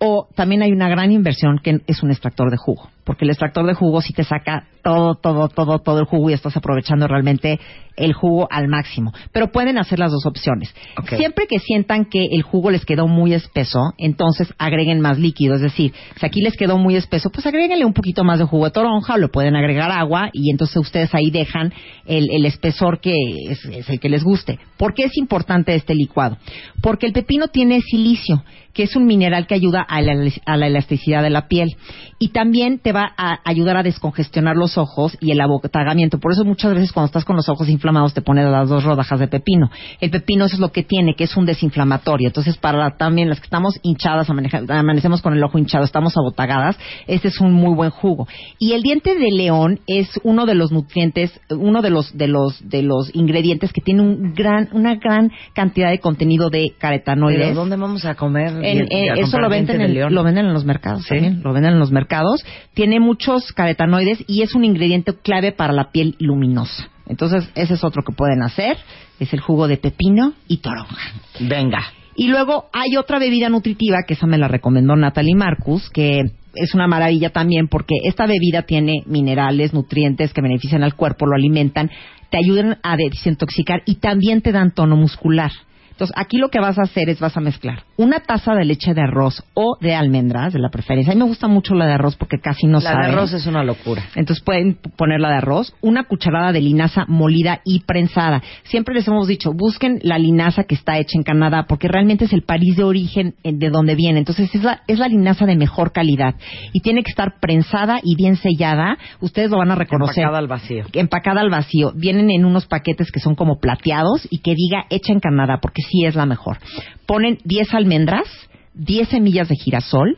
o 0.00 0.26
también 0.34 0.62
hay 0.62 0.72
una 0.72 0.88
gran 0.88 1.12
inversión 1.12 1.58
que 1.62 1.80
es 1.86 2.02
un 2.02 2.10
extractor 2.10 2.50
de 2.50 2.56
jugo, 2.56 2.88
porque 3.04 3.24
el 3.24 3.30
extractor 3.30 3.66
de 3.66 3.74
jugo 3.74 4.00
sí 4.00 4.12
te 4.12 4.24
saca 4.24 4.64
todo, 4.82 5.14
todo, 5.14 5.48
todo, 5.48 5.78
todo 5.78 6.00
el 6.00 6.06
jugo 6.06 6.30
y 6.30 6.32
estás 6.32 6.56
aprovechando 6.56 7.06
realmente 7.06 7.60
el 7.96 8.12
jugo 8.12 8.48
al 8.50 8.68
máximo. 8.68 9.12
Pero 9.32 9.52
pueden 9.52 9.78
hacer 9.78 9.98
las 9.98 10.10
dos 10.10 10.26
opciones. 10.26 10.74
Siempre 11.16 11.46
que 11.46 11.58
sientan 11.58 12.06
que 12.06 12.26
el 12.32 12.42
jugo 12.42 12.70
les 12.70 12.84
quedó 12.84 13.06
muy 13.06 13.34
espeso, 13.34 13.92
entonces 13.98 14.52
agreguen 14.58 15.00
más 15.00 15.18
líquido. 15.18 15.54
Es 15.54 15.60
decir, 15.60 15.92
si 16.16 16.26
aquí 16.26 16.40
les 16.40 16.56
quedó 16.56 16.78
muy 16.78 16.96
espeso, 16.96 17.30
pues 17.30 17.46
agréguenle 17.46 17.84
un 17.84 17.92
poquito 17.92 18.24
más 18.24 18.38
de 18.38 18.44
jugo 18.44 18.64
de 18.66 18.70
toronja 18.72 19.14
o 19.14 19.18
le 19.18 19.28
pueden 19.28 19.56
agregar 19.56 19.90
agua 19.90 20.30
y 20.32 20.50
entonces 20.50 20.76
ustedes 20.76 21.14
ahí 21.14 21.30
dejan 21.30 21.72
el, 22.06 22.28
el 22.30 22.46
espesor 22.46 23.00
que 23.00 23.14
es, 23.48 23.64
es 23.64 23.88
el 23.88 24.00
que 24.00 24.08
les 24.08 24.24
guste. 24.24 24.58
¿Por 24.76 24.94
qué 24.94 25.04
es 25.04 25.16
importante 25.16 25.74
este 25.74 25.94
licuado? 25.94 26.36
Porque 26.82 27.06
el 27.06 27.12
pepino 27.12 27.48
tiene 27.48 27.80
silicio, 27.80 28.44
que 28.72 28.82
es 28.82 28.96
un 28.96 29.06
mineral 29.06 29.46
que 29.46 29.54
ayuda 29.54 29.82
a 29.82 30.02
la, 30.02 30.30
a 30.46 30.56
la 30.56 30.66
elasticidad 30.66 31.22
de 31.22 31.30
la 31.30 31.46
piel 31.46 31.76
y 32.18 32.28
también 32.28 32.80
te 32.80 32.92
va 32.92 33.12
a 33.16 33.38
ayudar 33.44 33.76
a 33.76 33.82
descongestionar 33.82 34.56
los 34.56 34.78
ojos 34.78 35.16
y 35.20 35.30
el 35.30 35.40
abotagamiento. 35.40 36.18
Por 36.18 36.32
eso 36.32 36.44
muchas 36.44 36.74
veces 36.74 36.92
cuando 36.92 37.06
estás 37.06 37.24
con 37.24 37.36
los 37.36 37.48
ojos 37.48 37.68
inflamados 37.68 37.83
te 38.14 38.22
pones 38.22 38.46
las 38.46 38.68
dos 38.68 38.84
rodajas 38.84 39.20
de 39.20 39.28
pepino. 39.28 39.70
El 40.00 40.10
pepino 40.10 40.46
eso 40.46 40.56
es 40.56 40.60
lo 40.60 40.72
que 40.72 40.82
tiene, 40.82 41.14
que 41.14 41.24
es 41.24 41.36
un 41.36 41.46
desinflamatorio. 41.46 42.28
Entonces 42.28 42.56
para 42.56 42.96
también 42.96 43.28
las 43.28 43.40
que 43.40 43.44
estamos 43.44 43.78
hinchadas, 43.82 44.28
amanecemos 44.30 45.22
con 45.22 45.34
el 45.34 45.44
ojo 45.44 45.58
hinchado, 45.58 45.84
estamos 45.84 46.16
abotagadas, 46.16 46.78
este 47.06 47.28
es 47.28 47.40
un 47.40 47.52
muy 47.52 47.74
buen 47.74 47.90
jugo. 47.90 48.26
Y 48.58 48.72
el 48.72 48.82
diente 48.82 49.14
de 49.14 49.30
león 49.30 49.80
es 49.86 50.08
uno 50.22 50.46
de 50.46 50.54
los 50.54 50.72
nutrientes, 50.72 51.38
uno 51.50 51.82
de 51.82 51.90
los 51.90 52.16
de 52.16 52.28
los 52.28 52.68
de 52.68 52.82
los 52.82 53.14
ingredientes 53.14 53.72
que 53.72 53.80
tiene 53.80 54.02
un 54.02 54.34
gran 54.34 54.68
una 54.72 54.94
gran 54.96 55.30
cantidad 55.54 55.90
de 55.90 55.98
contenido 55.98 56.50
de 56.50 56.72
caretanoides. 56.78 57.48
¿Pero 57.48 57.54
dónde 57.54 57.76
vamos 57.76 58.04
a 58.04 58.14
comer? 58.14 58.48
En- 58.64 58.88
y 58.90 59.08
a 59.08 59.14
en- 59.14 59.18
eso 59.18 59.38
lo 59.38 59.48
venden, 59.48 59.78
de 59.78 59.84
en, 59.84 59.94
león? 59.94 60.14
lo 60.14 60.22
venden 60.22 60.46
en 60.46 60.52
los 60.52 60.64
mercados 60.64 61.02
¿Sí? 61.02 61.08
también, 61.10 61.42
lo 61.42 61.52
venden 61.52 61.74
en 61.74 61.78
los 61.78 61.90
mercados. 61.92 62.44
Tiene 62.74 63.00
muchos 63.00 63.52
caretanoides 63.52 64.24
y 64.26 64.42
es 64.42 64.54
un 64.54 64.64
ingrediente 64.64 65.12
clave 65.22 65.52
para 65.52 65.72
la 65.72 65.90
piel 65.90 66.16
luminosa. 66.18 66.88
Entonces, 67.06 67.48
ese 67.54 67.74
es 67.74 67.84
otro 67.84 68.02
que 68.02 68.12
pueden 68.12 68.42
hacer, 68.42 68.76
es 69.20 69.32
el 69.32 69.40
jugo 69.40 69.68
de 69.68 69.76
pepino 69.76 70.34
y 70.48 70.58
toronja. 70.58 71.12
Venga. 71.40 71.82
Y 72.16 72.28
luego 72.28 72.66
hay 72.72 72.96
otra 72.96 73.18
bebida 73.18 73.48
nutritiva, 73.48 74.04
que 74.06 74.14
esa 74.14 74.26
me 74.26 74.38
la 74.38 74.48
recomendó 74.48 74.94
Natalie 74.96 75.34
Marcus, 75.34 75.90
que 75.90 76.22
es 76.54 76.74
una 76.74 76.86
maravilla 76.86 77.30
también 77.30 77.68
porque 77.68 77.96
esta 78.04 78.26
bebida 78.26 78.62
tiene 78.62 79.02
minerales, 79.06 79.74
nutrientes 79.74 80.32
que 80.32 80.40
benefician 80.40 80.84
al 80.84 80.94
cuerpo, 80.94 81.26
lo 81.26 81.34
alimentan, 81.34 81.90
te 82.30 82.38
ayudan 82.38 82.78
a 82.82 82.96
desintoxicar 82.96 83.82
y 83.84 83.96
también 83.96 84.42
te 84.42 84.52
dan 84.52 84.72
tono 84.72 84.96
muscular. 84.96 85.50
Entonces, 85.94 86.14
aquí 86.16 86.38
lo 86.38 86.48
que 86.48 86.58
vas 86.60 86.78
a 86.78 86.82
hacer 86.82 87.08
es 87.08 87.20
vas 87.20 87.36
a 87.36 87.40
mezclar 87.40 87.84
una 87.96 88.18
taza 88.20 88.54
de 88.54 88.64
leche 88.64 88.92
de 88.94 89.00
arroz 89.02 89.44
o 89.54 89.76
de 89.80 89.94
almendras, 89.94 90.52
de 90.52 90.58
la 90.58 90.68
preferencia. 90.68 91.12
A 91.12 91.14
mí 91.14 91.20
me 91.20 91.28
gusta 91.28 91.46
mucho 91.46 91.74
la 91.74 91.86
de 91.86 91.92
arroz 91.92 92.16
porque 92.16 92.38
casi 92.40 92.66
no 92.66 92.78
La 92.80 92.92
sabe. 92.92 93.06
de 93.06 93.12
arroz 93.12 93.32
es 93.32 93.46
una 93.46 93.62
locura. 93.62 94.02
Entonces 94.16 94.42
pueden 94.44 94.76
poner 94.96 95.20
la 95.20 95.30
de 95.30 95.36
arroz, 95.36 95.74
una 95.80 96.04
cucharada 96.04 96.50
de 96.52 96.60
linaza 96.60 97.04
molida 97.06 97.60
y 97.64 97.80
prensada. 97.84 98.42
Siempre 98.64 98.94
les 98.94 99.06
hemos 99.06 99.28
dicho, 99.28 99.52
busquen 99.54 100.00
la 100.02 100.18
linaza 100.18 100.64
que 100.64 100.74
está 100.74 100.98
hecha 100.98 101.16
en 101.16 101.22
Canadá, 101.22 101.66
porque 101.68 101.86
realmente 101.86 102.24
es 102.24 102.32
el 102.32 102.42
París 102.42 102.76
de 102.76 102.82
origen 102.84 103.34
de 103.44 103.70
donde 103.70 103.94
viene. 103.94 104.18
Entonces 104.18 104.52
es 104.54 104.64
la, 104.64 104.82
es 104.88 104.98
la 104.98 105.06
linaza 105.08 105.46
de 105.46 105.56
mejor 105.56 105.92
calidad 105.92 106.34
y 106.72 106.80
tiene 106.80 107.04
que 107.04 107.10
estar 107.10 107.38
prensada 107.40 108.00
y 108.02 108.16
bien 108.16 108.34
sellada. 108.36 108.98
Ustedes 109.20 109.50
lo 109.52 109.58
van 109.58 109.70
a 109.70 109.76
reconocer. 109.76 110.18
Empacada 110.24 110.38
al 110.38 110.48
vacío. 110.48 110.84
Empacada 110.92 111.40
al 111.40 111.50
vacío. 111.50 111.92
Vienen 111.94 112.30
en 112.30 112.44
unos 112.44 112.66
paquetes 112.66 113.12
que 113.12 113.20
son 113.20 113.36
como 113.36 113.60
plateados 113.60 114.26
y 114.30 114.38
que 114.38 114.54
diga 114.56 114.86
hecha 114.90 115.12
en 115.12 115.20
Canadá, 115.20 115.58
porque 115.62 115.82
sí 115.84 116.04
es 116.04 116.14
la 116.14 116.26
mejor. 116.26 116.58
Ponen 117.06 117.38
10 117.44 117.74
almendras, 117.74 118.28
10 118.74 119.08
semillas 119.08 119.48
de 119.48 119.56
girasol, 119.56 120.16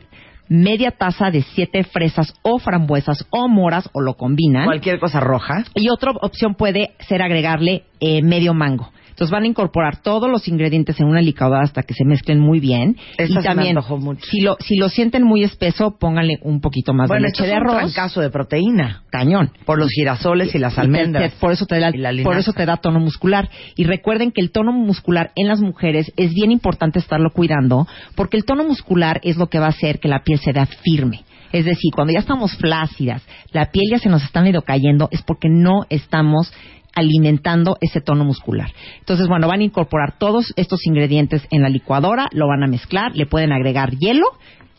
media 0.49 0.91
taza 0.91 1.29
de 1.31 1.41
7 1.41 1.83
fresas 1.83 2.33
o 2.41 2.59
frambuesas 2.59 3.25
o 3.29 3.47
moras 3.47 3.89
o 3.93 4.01
lo 4.01 4.15
combinan. 4.15 4.65
Cualquier 4.65 4.99
cosa 4.99 5.19
roja. 5.19 5.63
Y 5.75 5.89
otra 5.89 6.11
opción 6.21 6.55
puede 6.55 6.91
ser 7.07 7.21
agregarle 7.21 7.83
eh, 7.99 8.21
medio 8.21 8.53
mango. 8.53 8.91
Entonces 9.17 9.31
van 9.31 9.45
a 9.45 9.47
incorporar 9.47 10.03
todos 10.03 10.29
los 10.29 10.47
ingredientes 10.47 10.99
en 10.99 11.07
una 11.07 11.21
licuadora 11.21 11.63
hasta 11.63 11.81
que 11.81 11.95
se 11.95 12.05
mezclen 12.05 12.39
muy 12.39 12.59
bien. 12.59 12.97
Esta 13.17 13.39
y 13.39 13.43
también, 13.43 13.75
mucho. 13.99 14.23
si 14.29 14.41
lo, 14.41 14.57
si 14.59 14.75
lo 14.75 14.89
sienten 14.89 15.23
muy 15.23 15.43
espeso, 15.43 15.97
pónganle 15.99 16.37
un 16.43 16.61
poquito 16.61 16.93
más 16.93 17.07
Bueno, 17.07 17.23
de 17.23 17.29
esto 17.29 17.41
leche 17.41 17.55
es 17.55 17.59
de 17.59 17.65
un 17.65 17.67
arroz. 17.75 17.93
trancazo 17.93 18.21
de 18.21 18.29
proteína. 18.29 19.01
Cañón. 19.09 19.49
Por 19.65 19.79
los 19.79 19.89
girasoles 19.89 20.53
y 20.53 20.59
las 20.59 20.73
Y 20.73 20.75
te- 20.75 20.81
almendras. 20.81 21.33
te- 21.33 21.39
por 21.39 21.51
eso 21.51 21.65
te 21.65 21.79
da 21.79 21.89
y 21.89 22.21
por 22.23 22.37
eso 22.37 22.53
te 22.53 22.67
da 22.67 22.77
tono 22.77 22.99
muscular 22.99 23.49
y 23.75 23.85
recuerden 23.85 24.31
que 24.31 24.39
el 24.41 24.51
tono 24.51 24.71
muscular 24.71 25.31
en 25.35 25.47
las 25.47 25.61
mujeres 25.61 26.11
es 26.15 26.35
bien 26.35 26.51
importante 26.51 26.99
estarlo 26.99 27.31
cuidando 27.31 27.87
porque 28.13 28.37
el 28.37 28.45
tono 28.45 28.65
muscular 28.65 29.19
es 29.23 29.35
lo 29.37 29.47
que 29.47 29.57
va 29.57 29.65
a 29.65 29.69
hacer 29.69 29.99
que 29.99 30.07
la 30.09 30.19
piel 30.23 30.37
se 30.37 30.51
vea 30.53 30.67
firme 30.67 31.23
es 31.51 31.65
decir 31.65 31.91
cuando 31.95 32.13
ya 32.13 32.19
estamos 32.19 32.55
flácidas 32.57 33.23
la 33.51 33.71
piel 33.71 33.85
ya 33.89 33.97
se 33.97 34.09
nos 34.09 34.21
está 34.23 34.41
medio 34.41 34.61
cayendo 34.61 35.07
es 35.11 35.23
porque 35.23 35.47
no 35.49 35.85
estamos 35.89 36.53
alimentando 36.97 37.77
ese 37.79 38.01
tono 38.01 38.25
muscular. 38.25 38.71
Entonces, 38.99 39.27
bueno, 39.27 39.47
van 39.47 39.59
a 39.59 39.63
incorporar 39.63 40.17
todos 40.17 40.51
estos 40.55 40.85
ingredientes 40.87 41.47
en 41.51 41.61
la 41.61 41.69
licuadora, 41.69 42.27
lo 42.31 42.47
van 42.47 42.63
a 42.63 42.67
mezclar, 42.67 43.15
le 43.15 43.27
pueden 43.27 43.51
agregar 43.51 43.91
hielo 43.91 44.25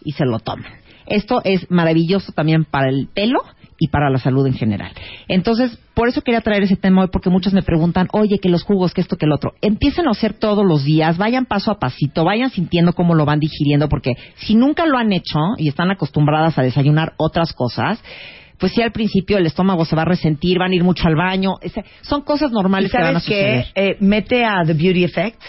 y 0.04 0.12
se 0.12 0.24
lo 0.24 0.40
toman. 0.40 0.72
Esto 1.06 1.40
es 1.44 1.70
maravilloso 1.70 2.32
también 2.32 2.64
para 2.64 2.90
el 2.90 3.08
pelo 3.14 3.40
y 3.78 3.88
para 3.88 4.10
la 4.10 4.18
salud 4.18 4.44
en 4.48 4.54
general. 4.54 4.90
Entonces, 5.28 5.78
por 5.94 6.08
eso 6.08 6.22
quería 6.22 6.40
traer 6.40 6.64
ese 6.64 6.76
tema 6.76 7.02
hoy, 7.02 7.08
porque 7.12 7.30
muchos 7.30 7.52
me 7.52 7.62
preguntan, 7.62 8.08
oye, 8.12 8.40
que 8.40 8.48
los 8.48 8.64
jugos, 8.64 8.92
que 8.92 9.00
esto, 9.00 9.16
que 9.16 9.26
el 9.26 9.32
otro. 9.32 9.52
Empiecen 9.62 10.08
a 10.08 10.10
hacer 10.10 10.34
todos 10.34 10.66
los 10.66 10.84
días, 10.84 11.16
vayan 11.18 11.46
paso 11.46 11.70
a 11.70 11.78
pasito, 11.78 12.24
vayan 12.24 12.50
sintiendo 12.50 12.94
cómo 12.94 13.14
lo 13.14 13.24
van 13.24 13.38
digiriendo, 13.38 13.88
porque 13.88 14.14
si 14.38 14.56
nunca 14.56 14.86
lo 14.86 14.98
han 14.98 15.12
hecho 15.12 15.38
y 15.56 15.68
están 15.68 15.92
acostumbradas 15.92 16.58
a 16.58 16.62
desayunar 16.62 17.14
otras 17.16 17.52
cosas, 17.52 18.02
pues 18.58 18.72
sí 18.72 18.82
al 18.82 18.92
principio 18.92 19.38
el 19.38 19.46
estómago 19.46 19.84
se 19.84 19.94
va 19.96 20.02
a 20.02 20.06
resentir, 20.06 20.58
van 20.58 20.72
a 20.72 20.74
ir 20.74 20.84
mucho 20.84 21.06
al 21.08 21.14
baño, 21.16 21.54
son 22.02 22.22
cosas 22.22 22.50
¿Y 22.50 22.54
normales 22.54 22.90
que 22.90 22.98
van 22.98 23.16
a 23.16 23.20
sabes 23.20 23.24
qué? 23.28 23.62
suceder. 23.64 23.90
Eh, 23.92 23.96
mete 24.00 24.44
a 24.44 24.62
The 24.66 24.74
Beauty 24.74 25.04
Effect 25.04 25.40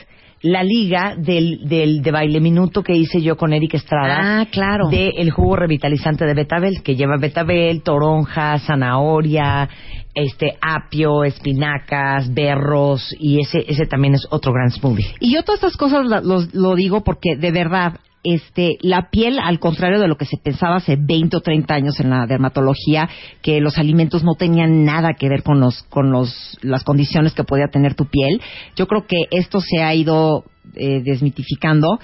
la 0.42 0.64
liga 0.64 1.16
del, 1.18 1.68
del 1.68 2.02
de 2.02 2.12
baile 2.12 2.40
minuto 2.40 2.82
que 2.82 2.96
hice 2.96 3.22
yo 3.22 3.36
con 3.36 3.52
Eric 3.52 3.74
Estrada. 3.74 4.20
Ah, 4.40 4.46
claro. 4.50 4.88
De 4.88 5.10
el 5.18 5.32
jugo 5.32 5.58
revitalizante 5.58 6.24
de 6.26 6.34
betabel, 6.34 6.82
que 6.82 6.96
lleva 6.96 7.18
betabel, 7.20 7.82
toronja, 7.84 8.58
zanahoria, 8.60 9.68
este 10.14 10.58
apio, 10.62 11.26
espinacas, 11.26 12.34
berros, 12.34 13.14
y 13.20 13.42
ese, 13.42 13.66
ese 13.68 13.86
también 13.86 14.14
es 14.16 14.26
otro 14.30 14.54
gran 14.54 14.72
smoothie. 14.72 15.14
Y 15.20 15.34
yo 15.34 15.44
todas 15.44 15.60
estas 15.62 15.76
cosas 15.78 16.06
los- 16.24 16.54
lo 16.54 16.76
digo 16.76 17.04
porque 17.04 17.36
de 17.38 17.52
verdad, 17.52 18.00
este, 18.24 18.78
la 18.82 19.10
piel, 19.10 19.40
al 19.40 19.60
contrario 19.60 20.00
de 20.00 20.08
lo 20.08 20.18
que 20.18 20.26
se 20.26 20.38
pensaba 20.38 20.78
hace 20.78 20.98
20 21.00 21.38
o 21.38 21.42
30 21.42 21.74
años 21.74 22.00
en 22.00 22.10
la 22.10 22.26
dermatología, 22.26 23.10
que 23.42 23.62
los 23.62 23.78
alimentos 23.78 24.24
no 24.24 24.36
tenían 24.36 24.84
nada 24.86 25.14
que 25.14 25.30
ver 25.30 25.44
con 25.44 25.60
los, 25.60 25.84
con 25.84 26.12
los, 26.12 26.58
las 26.62 26.84
condiciones 26.84 27.34
que 27.34 27.44
podía 27.44 27.68
tener 27.72 27.96
tu 27.96 28.06
piel, 28.06 28.42
yo 28.76 28.88
creo 28.88 29.06
que 29.08 29.18
esto 29.32 29.62
se 29.62 29.82
ha 29.84 29.94
ido 29.94 30.44
eh, 30.76 31.02
desmitificando. 31.04 32.00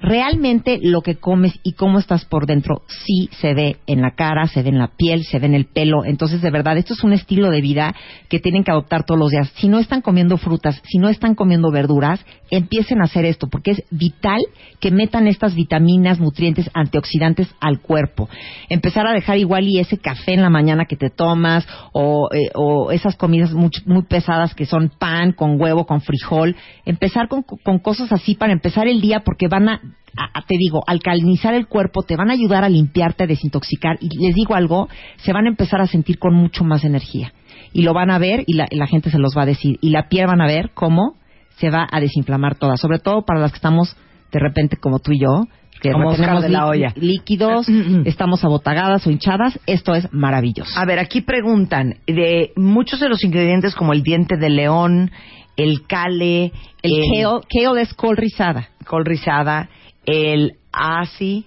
Realmente 0.00 0.78
lo 0.82 1.02
que 1.02 1.16
comes 1.16 1.58
y 1.62 1.74
cómo 1.74 1.98
estás 1.98 2.24
por 2.24 2.46
dentro 2.46 2.82
sí 3.04 3.28
se 3.32 3.54
ve 3.54 3.76
en 3.86 4.00
la 4.00 4.12
cara, 4.12 4.46
se 4.46 4.62
ve 4.62 4.70
en 4.70 4.78
la 4.78 4.88
piel, 4.96 5.24
se 5.24 5.38
ve 5.38 5.46
en 5.46 5.54
el 5.54 5.66
pelo. 5.66 6.04
Entonces, 6.04 6.40
de 6.40 6.50
verdad, 6.50 6.78
esto 6.78 6.94
es 6.94 7.04
un 7.04 7.12
estilo 7.12 7.50
de 7.50 7.60
vida 7.60 7.94
que 8.28 8.40
tienen 8.40 8.64
que 8.64 8.70
adoptar 8.70 9.04
todos 9.04 9.20
los 9.20 9.30
días. 9.30 9.52
Si 9.56 9.68
no 9.68 9.78
están 9.78 10.00
comiendo 10.00 10.38
frutas, 10.38 10.80
si 10.84 10.98
no 10.98 11.08
están 11.08 11.34
comiendo 11.34 11.70
verduras, 11.70 12.24
empiecen 12.50 13.00
a 13.00 13.04
hacer 13.04 13.24
esto, 13.26 13.48
porque 13.48 13.72
es 13.72 13.82
vital 13.90 14.40
que 14.80 14.90
metan 14.90 15.26
estas 15.26 15.54
vitaminas, 15.54 16.18
nutrientes, 16.18 16.70
antioxidantes 16.72 17.48
al 17.60 17.80
cuerpo. 17.80 18.28
Empezar 18.68 19.06
a 19.06 19.12
dejar 19.12 19.38
igual 19.38 19.68
y 19.68 19.78
ese 19.78 19.98
café 19.98 20.34
en 20.34 20.42
la 20.42 20.50
mañana 20.50 20.86
que 20.86 20.96
te 20.96 21.10
tomas, 21.10 21.66
o, 21.92 22.28
eh, 22.32 22.50
esas 22.92 23.16
comidas 23.16 23.52
muy, 23.52 23.70
muy 23.84 24.02
pesadas 24.02 24.54
que 24.54 24.66
son 24.66 24.90
pan 24.98 25.32
con 25.32 25.60
huevo, 25.60 25.84
con 25.86 26.00
frijol. 26.00 26.56
Empezar 26.86 27.28
con 27.28 27.78
cosas 27.78 28.12
así 28.12 28.34
para 28.34 28.52
empezar 28.52 28.88
el 28.88 29.00
día, 29.00 29.20
porque 29.20 29.48
van 29.48 29.68
a 29.68 29.80
a- 30.16 30.42
te 30.42 30.56
digo, 30.58 30.82
alcalinizar 30.86 31.54
el 31.54 31.66
cuerpo, 31.68 32.02
te 32.02 32.16
van 32.16 32.30
a 32.30 32.34
ayudar 32.34 32.64
a 32.64 32.68
limpiarte, 32.68 33.24
a 33.24 33.26
desintoxicar. 33.26 33.96
Y 34.00 34.08
les 34.18 34.34
digo 34.34 34.54
algo, 34.54 34.88
se 35.18 35.32
van 35.32 35.46
a 35.46 35.50
empezar 35.50 35.80
a 35.80 35.86
sentir 35.86 36.18
con 36.18 36.34
mucho 36.34 36.64
más 36.64 36.84
energía. 36.84 37.32
Y 37.72 37.82
lo 37.82 37.94
van 37.94 38.10
a 38.10 38.18
ver 38.18 38.42
y 38.46 38.54
la, 38.56 38.66
la 38.70 38.86
gente 38.86 39.10
se 39.10 39.18
los 39.18 39.36
va 39.36 39.42
a 39.42 39.46
decir. 39.46 39.78
Y 39.80 39.90
la 39.90 40.08
piel 40.08 40.26
van 40.26 40.40
a 40.40 40.46
ver 40.46 40.70
cómo 40.74 41.14
se 41.58 41.70
va 41.70 41.86
a 41.90 42.00
desinflamar 42.00 42.56
toda, 42.56 42.76
sobre 42.76 42.98
todo 42.98 43.22
para 43.24 43.38
las 43.40 43.52
que 43.52 43.56
estamos 43.56 43.96
de 44.32 44.38
repente 44.40 44.76
como 44.76 44.98
tú 44.98 45.12
y 45.12 45.20
yo, 45.20 45.44
que 45.80 45.92
Como 45.92 46.08
Oscar 46.10 46.34
retenemos 46.36 46.42
de 46.42 46.48
la 46.50 46.58
lí- 46.60 46.68
olla. 46.70 46.92
líquidos, 46.96 47.66
estamos 48.04 48.44
abotagadas 48.44 49.06
o 49.06 49.10
hinchadas, 49.10 49.58
esto 49.66 49.94
es 49.94 50.12
maravilloso. 50.12 50.78
A 50.78 50.84
ver, 50.84 50.98
aquí 50.98 51.20
preguntan 51.22 51.94
de 52.06 52.52
muchos 52.56 53.00
de 53.00 53.08
los 53.08 53.24
ingredientes 53.24 53.74
como 53.74 53.92
el 53.94 54.02
diente 54.02 54.36
de 54.36 54.50
león, 54.50 55.10
el 55.56 55.86
cale, 55.86 56.52
El 56.82 56.92
kale, 56.92 57.40
kale 57.48 57.82
es 57.82 57.94
col 57.94 58.16
rizada. 58.16 58.68
col 58.86 59.04
rizada, 59.04 59.68
el 60.06 60.52
asi, 60.72 61.44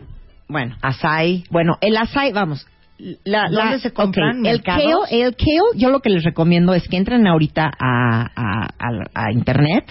Bueno, 0.48 0.76
asai. 0.82 1.44
Bueno, 1.50 1.78
el 1.82 1.98
açaí, 1.98 2.32
vamos. 2.32 2.68
La, 3.26 3.50
la- 3.50 3.64
¿Dónde 3.64 3.80
se 3.80 3.92
compran? 3.92 4.46
El 4.46 4.62
kale, 4.62 4.84
el 5.12 5.36
kale, 5.36 5.60
yo 5.76 5.90
lo 5.90 6.00
que 6.00 6.10
les 6.10 6.24
recomiendo 6.24 6.74
es 6.74 6.88
que 6.88 6.98
entren 6.98 7.26
ahorita 7.28 7.66
a, 7.80 8.22
a- 8.36 8.70
a- 8.80 9.26
a 9.26 9.32
internet 9.32 9.86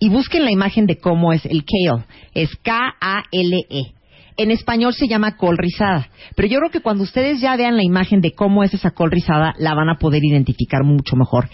y 0.00 0.08
busquen 0.08 0.44
la 0.44 0.50
imagen 0.50 0.86
de 0.86 0.98
cómo 0.98 1.32
es 1.32 1.44
el 1.46 1.64
kale. 1.64 2.04
Es 2.34 2.50
K-A-L-E. 2.56 3.92
En 4.36 4.50
español 4.50 4.94
se 4.94 5.06
llama 5.06 5.36
col 5.36 5.58
rizada. 5.58 6.08
Pero 6.34 6.48
yo 6.48 6.58
creo 6.58 6.70
que 6.70 6.80
cuando 6.80 7.04
ustedes 7.04 7.40
ya 7.40 7.56
vean 7.56 7.76
la 7.76 7.82
imagen 7.84 8.20
de 8.22 8.32
cómo 8.32 8.64
es 8.64 8.72
esa 8.72 8.90
col 8.92 9.10
rizada, 9.10 9.54
la 9.58 9.74
van 9.74 9.90
a 9.90 9.96
poder 9.98 10.24
identificar 10.24 10.82
mucho 10.82 11.14
mejor. 11.16 11.48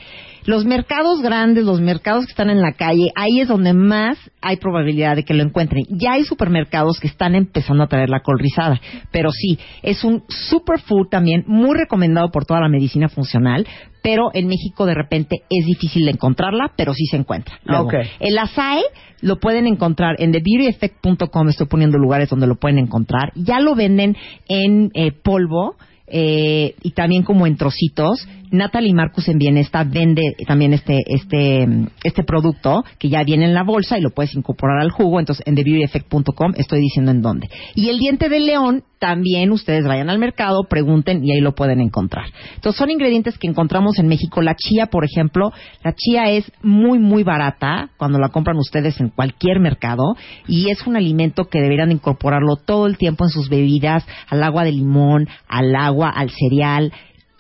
Los 0.47 0.65
mercados 0.65 1.21
grandes, 1.23 1.65
los 1.65 1.81
mercados 1.81 2.25
que 2.25 2.31
están 2.31 2.51
en 2.51 2.63
la 2.63 2.73
calle, 2.73 3.11
ahí 3.17 3.41
es 3.41 3.49
donde 3.49 3.73
más 3.73 4.17
hay 4.41 4.57
probabilidad 4.57 5.17
de 5.17 5.25
que 5.25 5.35
lo 5.35 5.43
encuentren. 5.43 5.85
Ya 5.91 6.13
hay 6.13 6.25
supermercados 6.25 7.01
que 7.01 7.09
están 7.09 7.35
empezando 7.35 7.83
a 7.83 7.89
traer 7.89 8.09
la 8.09 8.21
col 8.21 8.39
rizada. 8.39 8.81
Pero 9.11 9.31
sí, 9.33 9.59
es 9.83 10.05
un 10.05 10.23
superfood 10.29 11.09
también, 11.11 11.43
muy 11.49 11.77
recomendado 11.77 12.31
por 12.31 12.45
toda 12.45 12.61
la 12.61 12.69
medicina 12.69 13.09
funcional. 13.09 13.67
Pero 14.03 14.31
en 14.35 14.47
México 14.47 14.87
de 14.87 14.95
repente 14.95 15.39
es 15.51 15.67
difícil 15.67 16.05
de 16.05 16.13
encontrarla, 16.13 16.71
pero 16.77 16.95
sí 16.95 17.07
se 17.07 17.17
encuentra. 17.17 17.59
Luego, 17.65 17.87
Ok. 17.87 17.95
el 18.21 18.39
açaí 18.39 18.83
lo 19.21 19.41
pueden 19.41 19.67
encontrar 19.67 20.15
en 20.21 20.31
TheBeautyEffect.com, 20.31 21.49
estoy 21.49 21.67
poniendo 21.67 21.99
lugares 21.99 22.29
donde 22.29 22.47
lo 22.47 22.55
pueden 22.55 22.79
encontrar. 22.79 23.33
Ya 23.35 23.59
lo 23.59 23.75
venden 23.75 24.17
en 24.49 24.91
eh, 24.95 25.11
polvo 25.11 25.75
eh, 26.09 26.75
y 26.83 26.91
también 26.93 27.23
como 27.23 27.47
en 27.47 27.57
trocitos. 27.57 28.27
Natalie 28.53 28.95
Marcus 28.95 29.29
en 29.29 29.39
Bienesta 29.39 29.83
vende 29.85 30.23
también 30.47 30.73
este 30.73 31.01
este 31.07 31.67
este 32.05 32.23
producto 32.23 32.85
que 32.99 33.09
ya 33.09 33.25
viene 33.25 33.45
en 33.45 33.55
la 33.55 33.65
bolsa 33.65 33.99
y 33.99 34.01
lo 34.01 34.11
puedes 34.11 34.35
incorporar 34.35 34.81
al 34.81 34.91
jugo. 34.91 35.19
Entonces 35.19 35.45
en 35.47 35.57
TheBeautyEffect.com 35.57 36.53
estoy 36.57 36.81
diciendo 36.81 37.11
en 37.11 37.23
dónde. 37.23 37.49
Y 37.75 37.89
el 37.89 37.99
diente 37.99 38.29
de 38.29 38.41
león 38.41 38.85
también 38.99 39.51
ustedes 39.53 39.85
vayan 39.85 40.09
al 40.09 40.19
mercado, 40.19 40.63
pregunten 40.69 41.25
y 41.25 41.33
ahí 41.33 41.41
lo 41.41 41.55
pueden 41.55 41.81
encontrar. 41.81 42.27
Entonces 42.55 42.79
son 42.79 42.91
ingredientes 42.91 43.37
que 43.37 43.49
encontramos 43.49 43.99
en 43.99 44.07
México. 44.07 44.41
La 44.41 44.55
chía, 44.55 44.87
por 44.87 45.05
ejemplo, 45.05 45.53
la 45.83 45.93
chía 45.93 46.31
es 46.31 46.51
muy 46.63 46.99
muy 46.99 47.25
barata 47.25 47.91
cuando 47.97 48.19
la 48.19 48.29
compran 48.29 48.57
ustedes 48.57 49.01
en 49.01 49.11
cualquier 49.11 49.61
mercado 49.61 50.17
y 50.47 50.71
es 50.71 50.87
un 50.87 50.97
alimento 50.97 51.47
que 51.47 51.61
deberían 51.61 51.93
incorporarlo 51.93 52.57
todo 52.57 52.87
el 52.87 52.97
tiempo 52.97 53.25
en 53.25 53.31
sus 53.31 53.49
bebidas, 53.49 54.07
al 54.29 54.43
agua 54.43 54.65
de 54.65 54.73
limón, 54.73 55.29
al 55.49 55.75
agua, 55.75 55.96
al 56.05 56.31
cereal 56.31 56.93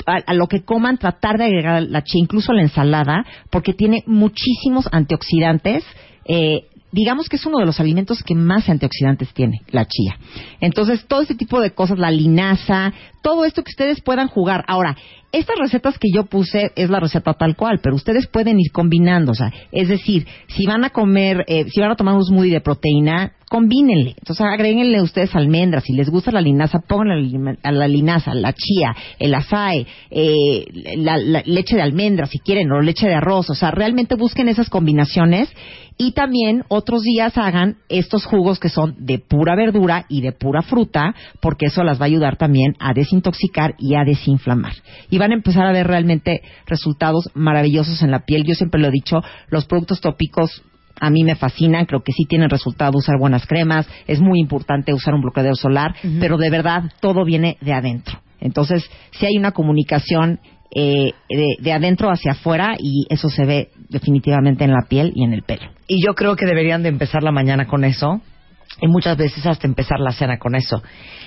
a, 0.06 0.34
lo 0.34 0.46
que 0.46 0.62
coman, 0.64 0.98
tratar 0.98 1.36
de 1.36 1.46
agregar 1.46 1.82
la 1.82 2.02
chía, 2.02 2.20
incluso 2.20 2.52
la 2.52 2.62
ensalada, 2.62 3.24
porque 3.50 3.72
tiene 3.72 4.04
muchísimos 4.06 4.88
antioxidantes. 4.92 5.84
Eh, 6.24 6.66
digamos 6.96 7.28
que 7.28 7.36
es 7.36 7.44
uno 7.44 7.58
de 7.58 7.66
los 7.66 7.78
alimentos 7.78 8.22
que 8.22 8.34
más 8.34 8.70
antioxidantes 8.70 9.34
tiene, 9.34 9.60
la 9.68 9.84
chía. 9.84 10.18
Entonces, 10.60 11.04
todo 11.06 11.20
este 11.20 11.34
tipo 11.34 11.60
de 11.60 11.72
cosas, 11.72 11.98
la 11.98 12.10
linaza, 12.10 12.94
todo 13.22 13.44
esto 13.44 13.62
que 13.62 13.70
ustedes 13.70 14.00
puedan 14.00 14.28
jugar. 14.28 14.64
Ahora, 14.66 14.96
estas 15.30 15.58
recetas 15.58 15.98
que 15.98 16.08
yo 16.10 16.24
puse 16.24 16.72
es 16.74 16.88
la 16.88 16.98
receta 16.98 17.34
tal 17.34 17.54
cual, 17.54 17.80
pero 17.82 17.96
ustedes 17.96 18.26
pueden 18.26 18.58
ir 18.58 18.72
combinando, 18.72 19.32
o 19.32 19.34
sea, 19.34 19.52
es 19.72 19.88
decir, 19.88 20.26
si 20.46 20.64
van 20.64 20.84
a 20.84 20.90
comer, 20.90 21.44
eh, 21.48 21.66
si 21.68 21.80
van 21.80 21.90
a 21.90 21.96
tomar 21.96 22.14
un 22.14 22.24
smoothie 22.24 22.52
de 22.52 22.60
proteína, 22.62 23.32
combínenle. 23.50 24.14
Entonces, 24.18 24.40
agréguenle 24.40 25.02
ustedes 25.02 25.34
almendras. 25.36 25.84
Si 25.84 25.92
les 25.92 26.08
gusta 26.08 26.32
la 26.32 26.40
linaza, 26.40 26.80
pónganle 26.80 27.58
a 27.62 27.72
la 27.72 27.86
linaza, 27.86 28.34
la 28.34 28.52
chía, 28.54 28.96
el 29.18 29.34
açaí, 29.34 29.86
eh, 30.10 30.64
la, 30.96 31.16
la 31.18 31.42
leche 31.44 31.76
de 31.76 31.82
almendras, 31.82 32.30
si 32.30 32.38
quieren, 32.38 32.72
o 32.72 32.80
leche 32.80 33.06
de 33.06 33.14
arroz. 33.14 33.50
O 33.50 33.54
sea, 33.54 33.70
realmente 33.70 34.16
busquen 34.16 34.48
esas 34.48 34.68
combinaciones 34.68 35.48
y 35.98 36.12
también 36.12 36.64
otros 36.68 37.02
días 37.02 37.36
hagan 37.38 37.76
estos 37.88 38.26
jugos 38.26 38.58
que 38.58 38.68
son 38.68 38.96
de 38.98 39.18
pura 39.18 39.56
verdura 39.56 40.04
y 40.08 40.20
de 40.20 40.32
pura 40.32 40.62
fruta, 40.62 41.14
porque 41.40 41.66
eso 41.66 41.82
las 41.82 41.98
va 41.98 42.04
a 42.04 42.06
ayudar 42.06 42.36
también 42.36 42.74
a 42.78 42.92
desintoxicar 42.92 43.74
y 43.78 43.94
a 43.94 44.04
desinflamar. 44.04 44.74
Y 45.10 45.18
van 45.18 45.32
a 45.32 45.36
empezar 45.36 45.66
a 45.66 45.72
ver 45.72 45.86
realmente 45.86 46.42
resultados 46.66 47.30
maravillosos 47.34 48.02
en 48.02 48.10
la 48.10 48.24
piel. 48.26 48.44
Yo 48.44 48.54
siempre 48.54 48.80
lo 48.80 48.88
he 48.88 48.92
dicho, 48.92 49.22
los 49.48 49.66
productos 49.66 50.00
tópicos 50.00 50.62
a 51.00 51.10
mí 51.10 51.24
me 51.24 51.34
fascinan, 51.34 51.84
creo 51.84 52.02
que 52.02 52.12
sí 52.12 52.24
tienen 52.26 52.50
resultado 52.50 52.98
usar 52.98 53.18
buenas 53.18 53.46
cremas, 53.46 53.86
es 54.06 54.20
muy 54.20 54.40
importante 54.40 54.94
usar 54.94 55.14
un 55.14 55.20
bloqueador 55.20 55.56
solar, 55.56 55.94
pero 56.20 56.38
de 56.38 56.50
verdad 56.50 56.84
todo 57.00 57.24
viene 57.24 57.58
de 57.60 57.74
adentro. 57.74 58.20
Entonces, 58.40 58.88
si 59.12 59.26
hay 59.26 59.36
una 59.36 59.52
comunicación 59.52 60.40
eh, 60.74 61.12
de, 61.28 61.56
de 61.58 61.72
adentro 61.72 62.10
hacia 62.10 62.32
afuera 62.32 62.74
y 62.78 63.06
eso 63.08 63.28
se 63.28 63.44
ve 63.44 63.70
definitivamente 63.88 64.64
en 64.64 64.72
la 64.72 64.86
piel 64.88 65.12
y 65.14 65.24
en 65.24 65.32
el 65.32 65.42
pelo. 65.42 65.70
Y 65.88 66.04
yo 66.04 66.14
creo 66.14 66.36
que 66.36 66.46
deberían 66.46 66.82
de 66.82 66.88
empezar 66.88 67.22
la 67.22 67.32
mañana 67.32 67.66
con 67.66 67.84
eso 67.84 68.20
y 68.80 68.88
muchas 68.88 69.16
veces 69.16 69.46
hasta 69.46 69.66
empezar 69.66 70.00
la 70.00 70.12
cena 70.12 70.38
con 70.38 70.54
eso. 70.54 70.82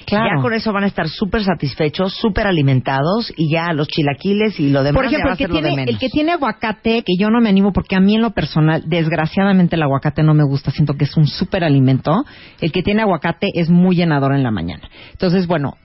Claro. 0.06 0.38
Ya 0.38 0.42
con 0.42 0.54
eso 0.54 0.72
van 0.72 0.84
a 0.84 0.88
estar 0.88 1.08
súper 1.08 1.44
satisfechos, 1.44 2.14
súper 2.14 2.48
alimentados 2.48 3.34
y 3.36 3.52
ya 3.52 3.74
los 3.74 3.88
chilaquiles 3.88 4.60
y 4.60 4.70
lo 4.70 4.84
demás 4.84 4.96
Por 4.96 5.06
ejemplo, 5.06 5.30
ya 5.30 5.30
va 5.30 5.34
el 5.34 5.34
a 5.34 5.38
que, 5.38 5.48
lo 5.48 5.54
de 5.56 5.62
tiene, 5.62 5.76
menos. 5.76 5.94
el 5.94 6.00
que 6.00 6.10
tiene 6.10 6.32
aguacate, 6.34 7.04
que 7.04 7.14
yo 7.20 7.30
no 7.30 7.42
me 7.42 7.50
animo 7.50 7.72
porque 7.74 7.96
a 7.96 8.00
mí 8.00 8.16
en 8.16 8.22
lo 8.22 8.32
personal, 8.32 8.84
desgraciadamente 8.88 9.76
el 9.76 9.84
aguacate 9.84 10.22
no 10.24 10.34
me 10.34 10.44
gusta, 10.44 10.72
siento 10.72 10.94
que 10.94 11.06
es 11.06 11.18
un 11.18 11.28
súper 11.28 11.64
alimento. 11.64 12.24
El 12.62 12.72
que 12.72 12.84
tiene 12.84 13.02
aguacate 13.02 13.48
es 13.54 13.70
muy 13.70 13.96
llenador 13.96 14.34
en 14.36 14.44
la 14.44 14.52
mañana. 14.52 14.90
Entonces, 15.12 15.48
bueno, 15.48 15.76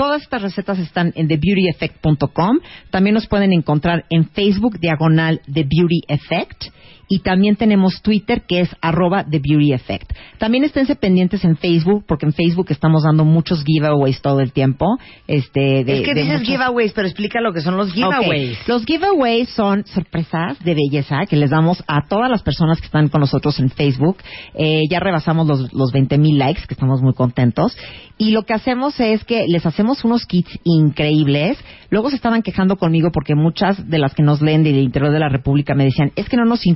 todas 0.00 0.22
estas 0.22 0.40
recetas 0.40 0.78
están 0.78 1.12
en 1.14 1.28
TheBeautyEffect.com. 1.28 2.60
También 2.88 3.12
nos 3.12 3.26
pueden 3.26 3.52
encontrar 3.52 4.06
en 4.08 4.30
Facebook, 4.30 4.78
diagonal 4.80 5.42
The 5.44 5.64
Beauty 5.64 6.00
Effect. 6.08 6.72
Y 7.12 7.18
también 7.18 7.56
tenemos 7.56 8.02
Twitter, 8.02 8.44
que 8.46 8.60
es 8.60 8.68
arroba 8.80 9.24
The 9.28 9.40
Beauty 9.40 9.72
Effect. 9.72 10.12
También 10.38 10.62
esténse 10.62 10.94
pendientes 10.94 11.44
en 11.44 11.56
Facebook, 11.56 12.04
porque 12.06 12.24
en 12.24 12.32
Facebook 12.32 12.66
estamos 12.70 13.02
dando 13.02 13.24
muchos 13.24 13.64
giveaways 13.64 14.22
todo 14.22 14.38
el 14.38 14.52
tiempo. 14.52 14.86
Este, 15.26 15.82
de, 15.84 15.98
es 15.98 16.04
que 16.04 16.14
de 16.14 16.22
dices 16.22 16.38
muchos- 16.38 16.48
giveaways, 16.48 16.92
pero 16.92 17.08
explica 17.08 17.40
lo 17.40 17.52
que 17.52 17.62
son 17.62 17.76
los 17.76 17.92
giveaways. 17.92 18.58
Los 18.68 18.84
giveaways 18.86 19.48
son 19.50 19.84
sorpresas 19.86 20.62
de 20.62 20.74
belleza 20.76 21.26
que 21.28 21.34
les 21.34 21.50
damos 21.50 21.82
a 21.88 22.06
todas 22.08 22.30
las 22.30 22.44
personas 22.44 22.78
que 22.78 22.86
están 22.86 23.08
con 23.08 23.20
nosotros 23.22 23.58
en 23.58 23.70
Facebook. 23.70 24.18
Eh, 24.54 24.82
ya 24.88 25.00
rebasamos 25.00 25.48
los, 25.48 25.72
los 25.72 25.90
20 25.90 26.16
mil 26.16 26.38
likes, 26.38 26.62
que 26.68 26.74
estamos 26.74 27.02
muy 27.02 27.14
contentos. 27.14 27.76
Y 28.18 28.30
lo 28.30 28.42
que 28.44 28.52
hacemos 28.54 29.00
es 29.00 29.24
que 29.24 29.46
les 29.48 29.66
hacemos 29.66 30.04
unos 30.04 30.26
kits 30.26 30.56
increíbles. 30.62 31.58
Luego 31.88 32.10
se 32.10 32.16
estaban 32.16 32.42
quejando 32.42 32.76
conmigo 32.76 33.10
porque 33.12 33.34
muchas 33.34 33.88
de 33.88 33.98
las 33.98 34.14
que 34.14 34.22
nos 34.22 34.40
leen 34.42 34.62
del 34.62 34.76
interior 34.78 35.12
de 35.12 35.18
la 35.18 35.28
República 35.28 35.74
me 35.74 35.84
decían, 35.84 36.12
es 36.16 36.28
que 36.28 36.36
no 36.36 36.44
nos 36.44 36.66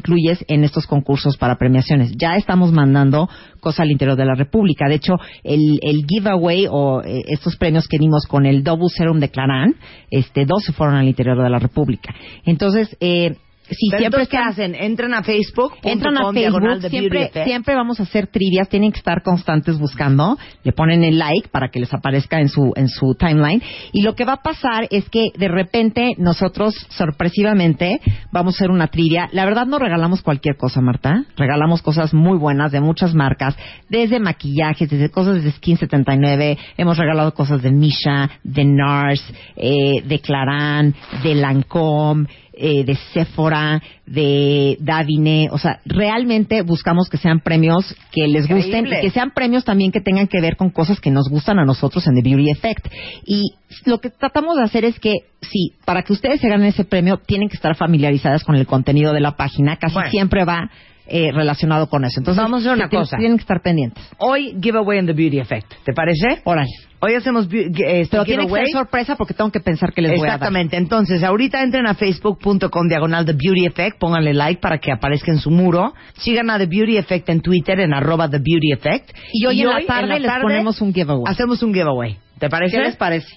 en 0.49 0.65
estos 0.65 0.87
concursos 0.87 1.37
para 1.37 1.57
premiaciones. 1.57 2.13
Ya 2.17 2.37
estamos 2.37 2.73
mandando 2.73 3.29
cosas 3.61 3.81
al 3.81 3.91
interior 3.91 4.17
de 4.17 4.25
la 4.25 4.35
República. 4.35 4.89
De 4.89 4.97
hecho, 4.97 5.15
el, 5.43 5.79
el 5.83 6.05
giveaway 6.07 6.67
o 6.71 7.03
eh, 7.03 7.23
estos 7.29 7.57
premios 7.57 7.89
que 7.89 7.99
dimos 7.99 8.27
con 8.27 8.47
el 8.47 8.63
Double 8.63 8.89
Serum 8.89 9.21
de 9.21 9.31
Clarán, 9.31 9.75
este, 10.11 10.45
dos 10.47 10.65
se 10.65 10.73
fueron 10.73 10.97
al 10.97 11.09
interior 11.09 11.43
de 11.43 11.51
la 11.51 11.59
República. 11.59 12.15
Entonces, 12.45 12.97
eh, 13.01 13.37
Sí, 13.71 13.89
Pero 13.91 14.01
siempre 14.01 14.23
entonces, 14.23 14.29
¿qué 14.29 14.37
hacen? 14.37 14.75
Entran 14.75 15.15
a 15.15 15.23
Facebook. 15.23 15.73
Entran 15.83 16.19
a 16.19 16.33
Facebook, 16.33 16.91
siempre, 16.91 17.31
siempre 17.45 17.75
vamos 17.75 17.99
a 17.99 18.03
hacer 18.03 18.27
trivias, 18.27 18.69
tienen 18.69 18.93
que 18.93 18.99
estar 18.99 19.23
constantes 19.23 19.79
buscando, 19.79 20.37
le 20.63 20.73
ponen 20.73 21.03
el 21.03 21.19
like 21.19 21.49
para 21.49 21.71
que 21.71 21.81
les 21.81 21.93
aparezca 21.95 22.41
en 22.41 22.49
su, 22.49 22.73
en 22.77 22.89
su 22.89 23.15
timeline, 23.15 23.63
y 23.93 24.03
lo 24.03 24.15
que 24.15 24.27
va 24.27 24.35
a 24.35 24.43
pasar 24.43 24.87
es 24.91 25.09
que 25.09 25.29
de 25.39 25.49
repente 25.49 26.13
nosotros, 26.19 26.75
sorpresivamente, 26.91 28.01
vamos 28.33 28.55
a 28.55 28.57
hacer 28.59 28.71
una 28.71 28.89
trivia. 28.89 29.31
La 29.33 29.47
verdad 29.47 29.67
no 29.67 29.79
regalamos 29.79 30.21
cualquier 30.21 30.57
cosa, 30.57 30.83
Marta, 30.83 31.25
regalamos 31.37 31.81
cosas 31.81 32.13
muy 32.13 32.37
buenas 32.37 32.71
de 32.71 32.81
muchas 32.81 33.15
marcas, 33.15 33.57
desde 33.89 34.21
maquillajes, 34.21 34.91
desde 34.91 35.11
cosas 35.11 35.43
de 35.43 35.51
Skin 35.53 35.79
79, 35.79 36.59
hemos 36.77 36.99
regalado 36.99 37.33
cosas 37.33 37.63
de 37.63 37.73
Misha, 37.73 38.31
de 38.43 38.65
NARS, 38.67 39.25
eh, 39.57 40.03
de 40.05 40.21
Clarán, 40.21 40.95
de 41.23 41.35
Lancome, 41.35 42.27
eh, 42.57 42.85
de 42.85 42.97
Sephora, 43.13 43.83
de 44.07 44.77
Davine, 44.81 45.49
o 45.51 45.59
sea, 45.59 45.81
realmente 45.85 46.63
buscamos 46.63 47.09
que 47.09 47.17
sean 47.17 47.41
premios 47.41 47.95
que 48.13 48.29
les 48.29 48.47
gusten 48.49 48.87
y 48.87 49.01
que 49.01 49.11
sean 49.11 49.33
premios 49.33 49.65
también 49.65 49.93
que 49.93 50.01
tengan 50.01 50.29
que 50.29 50.41
ver 50.41 50.57
con 50.57 50.71
cosas 50.71 51.01
que 51.01 51.11
nos 51.11 51.29
gustan 51.29 51.59
a 51.59 51.65
nosotros 51.65 52.07
en 52.07 52.15
The 52.15 52.23
Beauty 52.23 52.51
Effect. 52.51 52.87
Y 53.27 53.55
lo 53.87 53.99
que 53.99 54.11
tratamos 54.11 54.57
de 54.57 54.63
hacer 54.63 54.85
es 54.85 54.99
que, 54.99 55.15
sí, 55.41 55.73
para 55.85 56.03
que 56.03 56.13
ustedes 56.13 56.41
se 56.41 56.49
ganen 56.49 56.67
ese 56.67 56.85
premio, 56.85 57.19
tienen 57.19 57.49
que 57.49 57.57
estar 57.57 57.75
familiarizadas 57.77 58.45
con 58.45 58.57
el 58.57 58.67
contenido 58.67 59.13
de 59.13 59.21
la 59.21 59.37
página, 59.37 59.77
casi 59.77 59.95
Bueno. 59.95 60.11
siempre 60.11 60.45
va 60.45 60.71
eh, 61.07 61.31
relacionado 61.33 61.89
con 61.89 62.05
eso. 62.05 62.21
Entonces, 62.21 62.43
Vamos 62.43 62.61
a 62.61 62.71
hacer 62.71 62.79
una 62.79 62.89
cosa. 62.89 63.17
Tienen 63.17 63.37
que 63.37 63.43
estar 63.43 63.61
pendientes. 63.63 64.03
Hoy, 64.19 64.57
giveaway 64.61 64.99
en 64.99 65.07
The 65.07 65.13
Beauty 65.13 65.39
Effect. 65.39 65.73
¿Te 65.85 65.93
parece? 65.93 66.41
Órale. 66.45 66.71
Hoy 67.01 67.15
hacemos 67.15 67.47
este 67.53 68.09
Pero 68.11 68.25
tiene 68.25 68.47
que 68.47 68.55
ser 68.55 68.69
sorpresa 68.73 69.15
porque 69.17 69.35
tengo 69.35 69.53
que 69.53 69.61
pensar 69.61 69.93
que 69.93 70.01
les 70.01 70.13
voy 70.13 70.21
a 70.21 70.23
dar. 70.23 70.35
Exactamente. 70.37 70.79
Entonces, 70.79 71.23
ahorita 71.23 71.63
entren 71.63 71.87
a 71.87 71.95
facebook.com 71.95 72.89
diagonal 72.89 73.27
The 73.27 73.35
Beauty 73.35 73.67
Effect, 73.67 73.99
pónganle 73.99 74.33
like 74.33 74.63
para 74.63 74.79
que 74.79 74.91
aparezca 74.91 75.31
en 75.31 75.39
su 75.39 75.51
muro. 75.51 75.93
Sigan 76.17 76.49
a 76.49 76.57
The 76.57 76.65
Beauty 76.65 76.97
Effect 76.97 77.29
en 77.29 77.43
Twitter 77.43 77.81
en 77.81 77.93
arroba 77.93 78.31
The 78.31 78.39
Beauty 78.39 78.73
Effect. 78.73 79.11
Y 79.35 79.45
hoy 79.45 79.61
en 79.61 79.69
la 79.69 79.85
tarde 79.87 80.19
les 80.19 80.33
ponemos 80.41 80.81
un 80.81 80.95
giveaway. 80.95 81.25
Hacemos 81.27 81.63
un 81.63 81.75
giveaway. 81.75 82.17
¿Te 82.39 82.49
parece? 82.49 82.79
¿Qué 82.79 82.83
les 82.83 82.97
parece? 82.97 83.29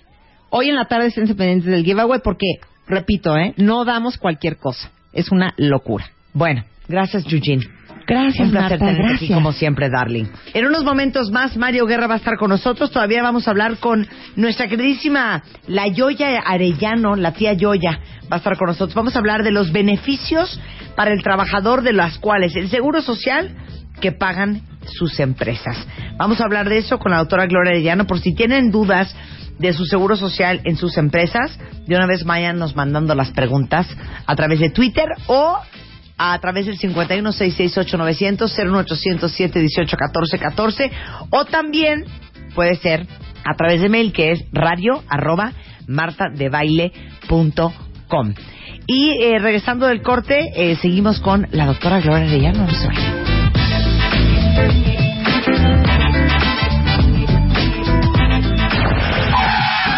Hoy 0.49 0.69
en 0.69 0.75
la 0.75 0.85
tarde 0.85 1.07
estén 1.07 1.27
pendientes 1.27 1.69
del 1.69 1.83
giveaway 1.83 2.21
porque, 2.23 2.47
repito, 2.87 3.35
¿eh? 3.35 3.53
no 3.57 3.83
damos 3.83 4.17
cualquier 4.17 4.55
cosa. 4.55 4.89
Es 5.11 5.29
una 5.29 5.53
locura. 5.57 6.05
Bueno, 6.33 6.63
gracias, 6.87 7.25
Eugene. 7.31 7.65
Gracias, 8.07 8.45
Un 8.45 8.51
placer 8.51 8.79
Marta, 8.79 8.85
tenerte 8.85 9.01
aquí, 9.01 9.09
gracias. 9.27 9.31
como 9.37 9.51
siempre, 9.51 9.89
darling. 9.89 10.25
En 10.53 10.65
unos 10.65 10.85
momentos 10.85 11.29
más, 11.29 11.57
Mario 11.57 11.85
Guerra 11.85 12.07
va 12.07 12.13
a 12.13 12.17
estar 12.17 12.37
con 12.37 12.49
nosotros. 12.49 12.89
Todavía 12.89 13.21
vamos 13.21 13.47
a 13.47 13.51
hablar 13.51 13.77
con 13.79 14.07
nuestra 14.37 14.69
queridísima 14.69 15.43
La 15.67 15.87
Yoya 15.87 16.39
Arellano, 16.39 17.17
la 17.17 17.33
tía 17.33 17.51
Yoya, 17.51 17.99
va 18.31 18.35
a 18.35 18.37
estar 18.37 18.57
con 18.57 18.67
nosotros. 18.67 18.95
Vamos 18.95 19.15
a 19.15 19.19
hablar 19.19 19.43
de 19.43 19.51
los 19.51 19.73
beneficios 19.73 20.57
para 20.95 21.11
el 21.11 21.21
trabajador 21.21 21.81
de 21.81 21.91
las 21.91 22.17
cuales 22.17 22.55
el 22.55 22.69
Seguro 22.69 23.01
Social 23.01 23.53
que 23.99 24.13
pagan 24.13 24.61
sus 24.85 25.19
empresas. 25.19 25.75
Vamos 26.17 26.39
a 26.39 26.45
hablar 26.45 26.69
de 26.69 26.77
eso 26.77 26.99
con 26.99 27.11
la 27.11 27.17
doctora 27.17 27.45
Gloria 27.45 27.71
Arellano. 27.71 28.07
Por 28.07 28.21
si 28.21 28.33
tienen 28.33 28.71
dudas 28.71 29.13
de 29.59 29.73
su 29.73 29.85
seguro 29.85 30.15
social 30.15 30.61
en 30.63 30.77
sus 30.77 30.97
empresas, 30.97 31.59
de 31.87 31.95
una 31.95 32.05
vez 32.05 32.23
vayan 32.23 32.57
nos 32.57 32.75
mandando 32.75 33.15
las 33.15 33.31
preguntas 33.31 33.87
a 34.25 34.35
través 34.35 34.59
de 34.59 34.69
Twitter 34.69 35.07
o 35.25 35.57
a 36.17 36.39
través 36.39 36.65
del 36.65 36.79
51668900 36.79 38.65
01807 38.65 39.59
181414 39.59 40.91
o 41.29 41.45
también 41.45 42.05
puede 42.55 42.75
ser 42.75 43.05
a 43.45 43.55
través 43.55 43.79
de 43.81 43.89
mail 43.89 44.11
que 44.11 44.31
es 44.31 44.43
radio 44.51 45.03
arroba 45.07 45.53
martadebaile.com 45.87 48.33
y 48.87 49.11
eh, 49.21 49.37
regresando 49.39 49.85
del 49.87 50.01
corte 50.01 50.51
eh, 50.55 50.75
seguimos 50.77 51.19
con 51.19 51.47
la 51.51 51.65
doctora 51.65 51.99
Gloria 51.99 52.27
Arellano. 52.27 52.65
no 52.65 52.71